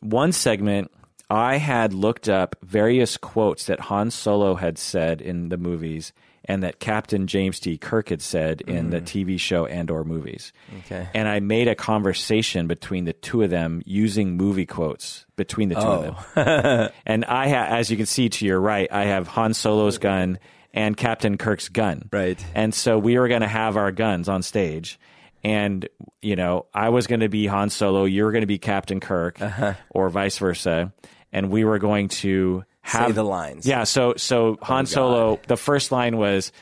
[0.00, 0.90] one segment,
[1.30, 6.12] I had looked up various quotes that Han Solo had said in the movies
[6.44, 7.78] and that Captain James T.
[7.78, 9.32] Kirk had said in the mm-hmm.
[9.32, 10.52] TV show and or movies.
[10.80, 11.08] Okay.
[11.14, 15.76] And I made a conversation between the two of them using movie quotes between the
[15.76, 16.16] two of them.
[16.36, 16.88] Oh.
[17.06, 20.38] and I ha- as you can see to your right, I have Han Solo's gun
[20.74, 22.08] and Captain Kirk's gun.
[22.12, 22.44] Right.
[22.54, 24.98] And so we were going to have our guns on stage.
[25.44, 25.88] And,
[26.20, 29.00] you know, I was going to be Han Solo, you were going to be Captain
[29.00, 29.74] Kirk, uh-huh.
[29.90, 30.92] or vice versa.
[31.32, 33.66] And we were going to have Say the lines.
[33.66, 33.84] Yeah.
[33.84, 36.52] So, so Han Solo, the first line was,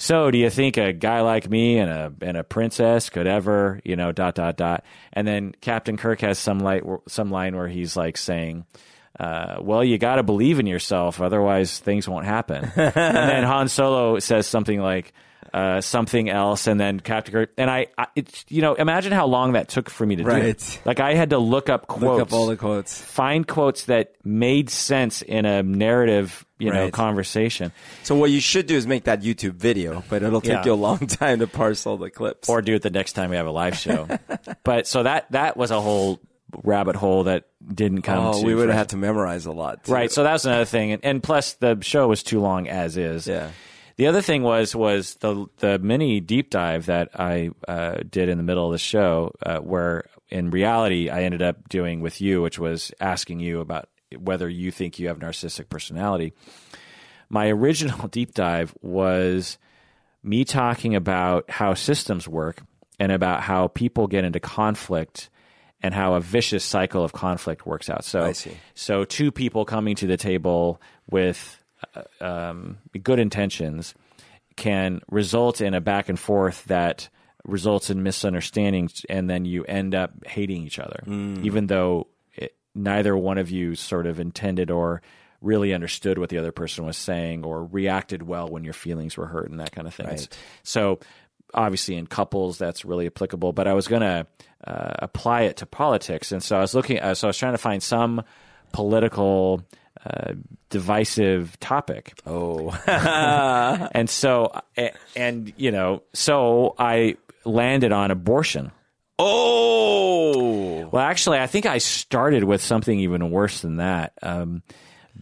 [0.00, 3.80] so do you think a guy like me and a and a princess could ever,
[3.84, 7.68] you know, dot dot dot, and then Captain Kirk has some light some line where
[7.68, 8.64] he's like saying,
[9.18, 13.68] uh, "Well, you got to believe in yourself, otherwise things won't happen." and then Han
[13.68, 15.12] Solo says something like
[15.52, 19.26] uh, something else, and then Captain Kirk, and I, I, it's you know, imagine how
[19.26, 20.28] long that took for me to do.
[20.28, 20.80] Right.
[20.84, 23.00] Like I had to look up quotes, Look up all the quotes.
[23.00, 27.72] find quotes that made sense in a narrative, you know, conversation.
[28.02, 30.64] So what you should do is make that YouTube video, but it'll take Yeah.
[30.64, 32.48] you a long time to parse all the clips.
[32.48, 34.06] or do it the next time we have a live show.
[34.64, 36.20] but so that that was a whole
[36.64, 38.18] rabbit hole that didn't come.
[38.34, 39.84] oh, we would have had to memorize a lot.
[39.84, 39.92] too.
[39.92, 40.10] right.
[40.10, 43.26] So that was another thing, and, and plus the show was too long as is.
[43.28, 43.50] Yeah.
[44.00, 48.38] The other thing was was the the mini deep dive that I uh, did in
[48.38, 52.40] the middle of the show, uh, where in reality I ended up doing with you,
[52.40, 56.32] which was asking you about whether you think you have narcissistic personality.
[57.28, 59.58] My original deep dive was
[60.22, 62.62] me talking about how systems work
[62.98, 65.28] and about how people get into conflict
[65.82, 68.06] and how a vicious cycle of conflict works out.
[68.06, 68.32] So,
[68.74, 70.80] so two people coming to the table
[71.10, 71.59] with
[72.20, 73.94] um, good intentions
[74.56, 77.08] can result in a back and forth that
[77.44, 81.02] results in misunderstandings, and then you end up hating each other,
[81.42, 85.00] even though it, neither one of you sort of intended or
[85.40, 89.26] really understood what the other person was saying or reacted well when your feelings were
[89.26, 90.06] hurt and that kind of thing.
[90.06, 90.28] Right.
[90.62, 91.00] So
[91.54, 94.26] obviously in couples that's really applicable, but I was going to
[94.64, 97.00] uh, apply it to politics, and so I was looking.
[97.00, 98.22] Uh, so I was trying to find some
[98.72, 99.64] political
[100.04, 100.32] uh,
[100.70, 102.70] divisive topic, Oh.
[103.92, 104.52] and so
[105.16, 108.70] and you know, so I landed on abortion.
[109.18, 110.88] oh.
[110.90, 114.12] Well, actually, I think I started with something even worse than that.
[114.22, 114.62] Um,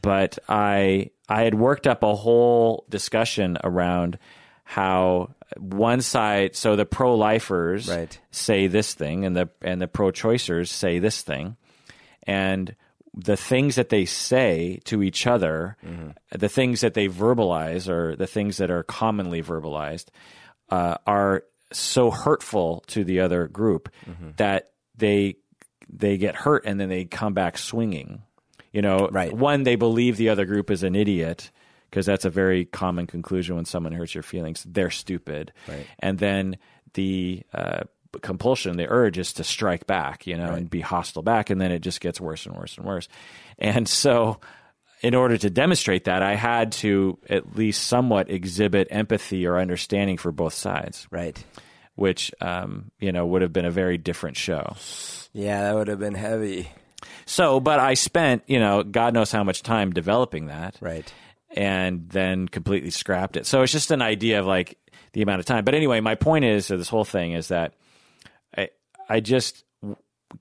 [0.01, 4.19] but I I had worked up a whole discussion around
[4.65, 8.19] how one side, so the pro lifers Right.
[8.31, 11.57] say this thing, and the and the pro choicers say this thing,
[12.25, 12.75] and
[13.21, 15.77] the things that they say to each other,
[16.31, 20.07] the things that they verbalize, or the things that are commonly verbalized,
[20.71, 21.43] uh, are
[21.73, 23.89] so hurtful to the other group
[24.37, 25.35] that they
[25.91, 28.23] they get hurt and then they come back swinging.
[28.73, 29.33] You know, Right.
[29.33, 31.51] one they believe the other group is an idiot
[31.91, 34.65] because that's a very common conclusion when someone hurts your feelings.
[34.69, 35.87] They're stupid, Right.
[35.99, 36.59] and then
[36.95, 37.85] the uh,
[38.23, 41.71] compulsion, the urge is to strike back, you know, and be hostile back, and then
[41.73, 43.09] it just gets worse and worse and worse.
[43.59, 44.41] And so,
[45.03, 50.17] in order to demonstrate that, I had to at least somewhat exhibit empathy or understanding
[50.17, 51.43] for both sides, Right.
[51.95, 54.75] which um, you know would have been a very different show.
[55.33, 56.71] Yeah, that would have been heavy.
[57.27, 60.77] So, but I spent, you know, God knows how much time developing that.
[60.81, 61.13] Right.
[61.57, 63.47] and then completely scrapped it.
[63.47, 64.77] So it's just an idea of like
[65.13, 65.65] the amount of time.
[65.65, 67.73] But anyway, my point is, this whole thing is that
[69.09, 69.65] I just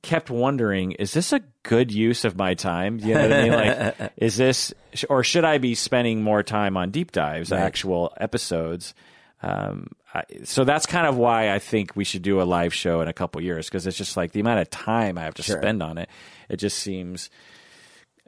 [0.01, 2.99] kept wondering, is this a good use of my time?
[2.99, 3.51] You know what I mean?
[3.53, 4.73] Like, is this,
[5.09, 7.61] or should I be spending more time on deep dives, Right.
[7.61, 8.93] actual episodes?
[9.41, 13.01] Um, I, so that's kind of why I think we should do a live show
[13.01, 15.43] in a couple years because it's just like the amount of time I have to
[15.43, 15.61] Sure.
[15.61, 16.09] spend on it.
[16.49, 17.29] It just seems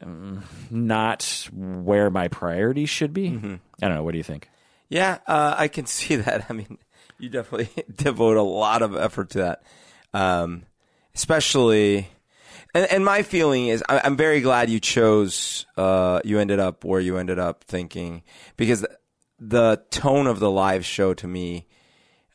[0.02, 3.32] um, not where my priorities should be.
[3.32, 3.56] Mm-hmm.
[3.82, 4.04] I don't know.
[4.04, 4.50] What do you think?
[4.88, 6.46] Yeah, uh, I can see that.
[6.50, 6.78] I mean,
[7.18, 9.64] you definitely devote a lot of effort to that,
[10.14, 10.64] um,
[11.16, 12.08] especially.
[12.74, 15.66] And, and my feeling is, I, I'm very glad you chose.
[15.76, 18.24] Uh, you ended up where you ended up thinking
[18.58, 18.86] because
[19.40, 21.66] the tone of the live show to me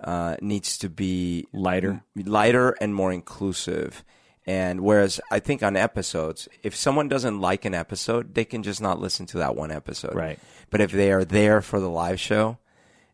[0.03, 2.03] uh, needs to be Lighter.
[2.17, 4.05] lighter and more inclusive.
[4.47, 8.83] And whereas I think on episodes, if someone doesn't like an episode, they can just
[8.83, 10.15] not listen to that one episode.
[10.15, 10.39] Right.
[10.71, 12.59] But if they are there for the live show,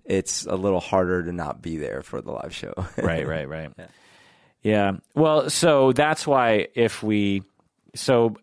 [0.04, 2.72] it's a little harder to not be there for the live show.
[2.96, 3.70] right, right, right.
[3.78, 3.86] Yeah.
[5.14, 7.42] Well, so that's why if we,
[7.94, 8.36] so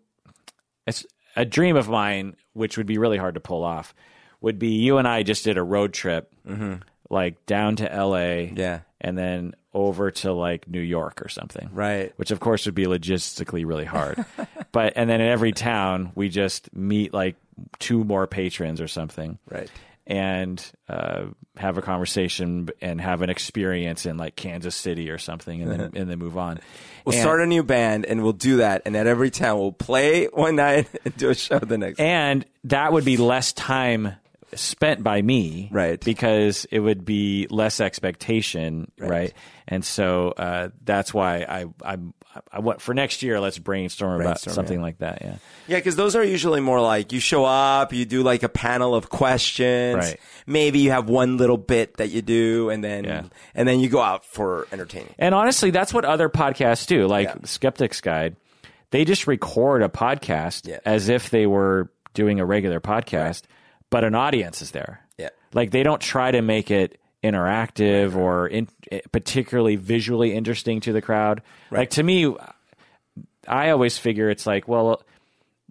[0.85, 1.05] it's
[1.35, 3.93] a dream of mine, which would be really hard to pull off,
[4.41, 6.75] would be you and I just did a road trip, mm-hmm.
[7.09, 8.79] like down to LA, Yeah.
[9.01, 12.11] and then over to like New York or something, Right.
[12.17, 14.25] Which of course would be logistically really hard,
[14.71, 17.35] but and then in every town we just meet like
[17.79, 19.69] two more patrons or something, Right.
[20.07, 21.25] And uh,
[21.57, 25.79] have a conversation and have an experience in like Kansas City or something, and then
[25.95, 26.59] and then move on.
[27.05, 28.83] We'll And- start a new band and we'll do that.
[28.85, 31.99] And at every town, we'll play one night and do a show the next.
[31.99, 34.13] and that would be less time
[34.55, 35.99] spent by me, Right.
[36.03, 39.33] Because it would be less expectation, right?
[39.67, 41.97] And so uh, that's why I I
[42.51, 43.39] I want for next year.
[43.39, 44.83] Let's brainstorm, about something yeah.
[44.83, 45.21] like that.
[45.21, 45.35] Yeah.
[45.67, 48.95] Yeah, because those are usually more like you show up, you do like a panel
[48.95, 49.95] of questions.
[49.97, 50.19] Right.
[50.45, 53.23] Maybe you have one little bit that you do, and then Yeah.
[53.55, 55.13] and then you go out for entertaining.
[55.19, 57.07] And honestly, that's what other podcasts do.
[57.07, 57.35] Like Yeah.
[57.43, 58.35] Skeptics Guide,
[58.91, 63.43] they just record a podcast as if they were doing a regular podcast,
[63.89, 65.01] but an audience is there.
[65.17, 65.29] Yeah.
[65.53, 66.99] Like they don't try to make it
[67.31, 68.67] interactive or in,
[69.11, 71.41] particularly visually interesting to the crowd.
[71.71, 72.35] Like to me,
[73.47, 75.01] I always figure it's like, well,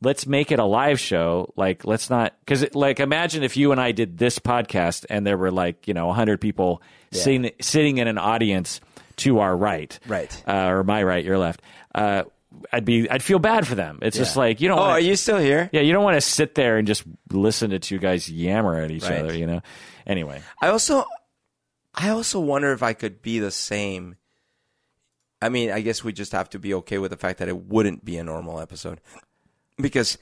[0.02, 1.52] let's make it a live show.
[1.56, 5.36] Like, let's not because like imagine if you and I did this podcast and there
[5.36, 6.82] were like you know hundred people
[7.12, 8.80] sitting sitting in an audience
[9.16, 10.42] to our right, Right.
[10.46, 11.62] uh, or my right, your left.
[11.94, 12.24] Uh,
[12.72, 13.98] I'd be I'd feel bad for them.
[14.02, 14.78] It's just like you don't.
[14.78, 15.68] Oh, wanna, are you still here?
[15.72, 18.90] Yeah, you don't want to sit there and just listen to two guys yammer at
[18.90, 19.18] each Right.
[19.20, 19.36] other.
[19.36, 19.60] You know.
[20.06, 21.04] Anyway, I also,
[21.96, 24.16] I also wonder if I could be the same.
[25.40, 27.56] I mean, I guess we just have to be okay with the fact that it
[27.66, 29.00] wouldn't be a normal episode,
[29.78, 30.18] because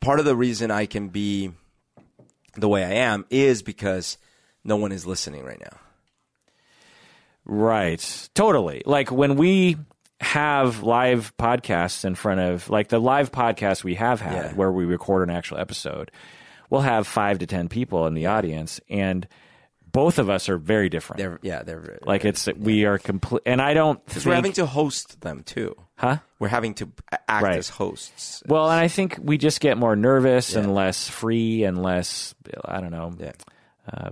[0.00, 1.52] part of the reason I can be
[2.54, 4.16] the way I am is because
[4.64, 5.78] no one is listening right now.
[7.44, 8.28] Right.
[8.34, 8.82] Totally.
[8.84, 9.76] Like when we
[10.20, 14.52] have live podcasts in front of like the live podcast we have had Yeah.
[14.54, 16.10] where we record an actual episode,
[16.70, 19.28] we'll have five to ten people in the audience and
[19.96, 21.18] both of us are very different.
[21.18, 24.52] They're yeah, they're like it's we are complete and I don't because think, we're having
[24.52, 25.74] to host them too.
[25.96, 26.18] huh?
[26.38, 26.88] We're having to
[27.28, 27.56] act Right.
[27.58, 28.42] as hosts.
[28.46, 30.60] Well, and I think we just get more nervous Yeah.
[30.60, 32.34] and less free and less
[32.64, 33.32] I don't know, Yeah.
[33.90, 34.10] Uh,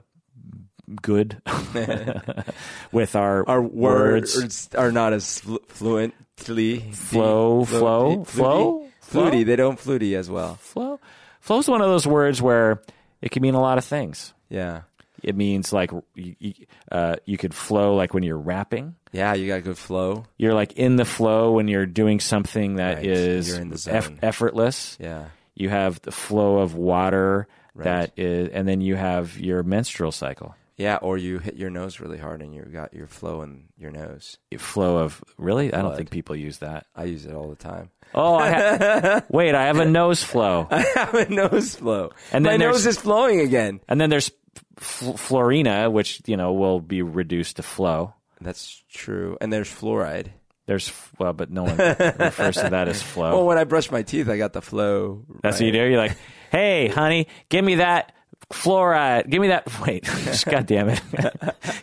[1.03, 1.41] good
[2.93, 4.37] with our, Our words.
[4.37, 8.89] words are not as flu- fluently Flow, flow, flow, flow?
[9.01, 9.45] fluty.
[9.45, 10.57] They don't fluty as well.
[10.57, 11.01] flow.
[11.41, 12.83] Flow's one of those words where
[13.23, 14.33] it can mean a lot of things.
[14.49, 14.83] Yeah,
[15.25, 16.53] It means like you, you,
[16.93, 18.95] uh, you could flow like when you're rapping.
[19.13, 19.35] yeah.
[19.35, 20.25] You got good flow.
[20.37, 23.07] You're like in the flow when you're doing something that Right.
[23.07, 24.97] is You're in the eff- effortless.
[25.01, 27.85] Yeah, You have the flow of water Right.
[27.85, 30.55] that is, and then you have your menstrual cycle.
[30.77, 30.97] yeah.
[31.03, 34.39] Or you hit your nose really hard and you got your flow in your nose.
[34.59, 35.73] Flow of really?
[35.73, 36.87] I don't think people use that.
[36.95, 37.91] I use it all the time.
[38.15, 39.55] Oh, I ha- wait!
[39.57, 43.41] I have a nose flow, I have a nose flow, And my nose is flowing
[43.41, 43.81] again.
[43.89, 44.31] and then there's
[44.79, 48.15] f- Florina, which you know will be reduced to flow.
[48.41, 49.37] That's true.
[49.41, 50.29] And there's fluoride.
[50.67, 53.33] There's well, but no one refers to that as flow.
[53.37, 55.25] Well, when I brush my teeth, I got the flow.
[55.43, 55.79] That's what you do.
[55.85, 56.17] You're like,
[56.51, 58.15] hey, honey, give me that
[58.51, 59.29] fluoride.
[59.29, 59.69] Give me that.
[59.87, 60.09] Wait,
[60.47, 61.01] God damn it.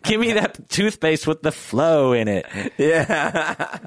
[0.03, 2.45] give me that toothpaste with the flow in it.
[2.77, 3.77] Yeah,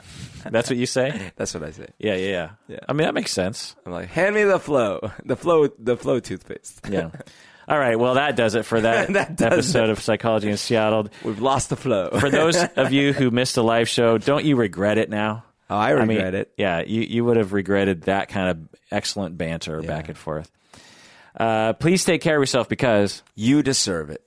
[0.49, 1.33] That's what you say?
[1.37, 1.87] that's what I say.
[1.99, 2.51] Yeah, yeah, yeah.
[2.69, 2.79] Yeah.
[2.89, 3.75] I mean, that makes sense.
[3.87, 6.81] I'm like, hand me the flow, the flow, the flow toothpaste.
[6.89, 7.11] Yeah.
[7.69, 7.99] All right.
[7.99, 11.09] Well, that does it for that, That episode of Psychology in Seattle.
[11.25, 12.11] We've lost the flow.
[12.21, 15.45] For those of you who missed a live show, don't you regret it now?
[15.71, 16.53] oh, I regret mean, it.
[16.59, 18.59] Yeah, you, you would have regretted that kind of
[18.91, 19.89] excellent banter Yeah.
[19.89, 20.51] back and forth.
[21.39, 24.23] Uh, please take care of yourself because You deserve it.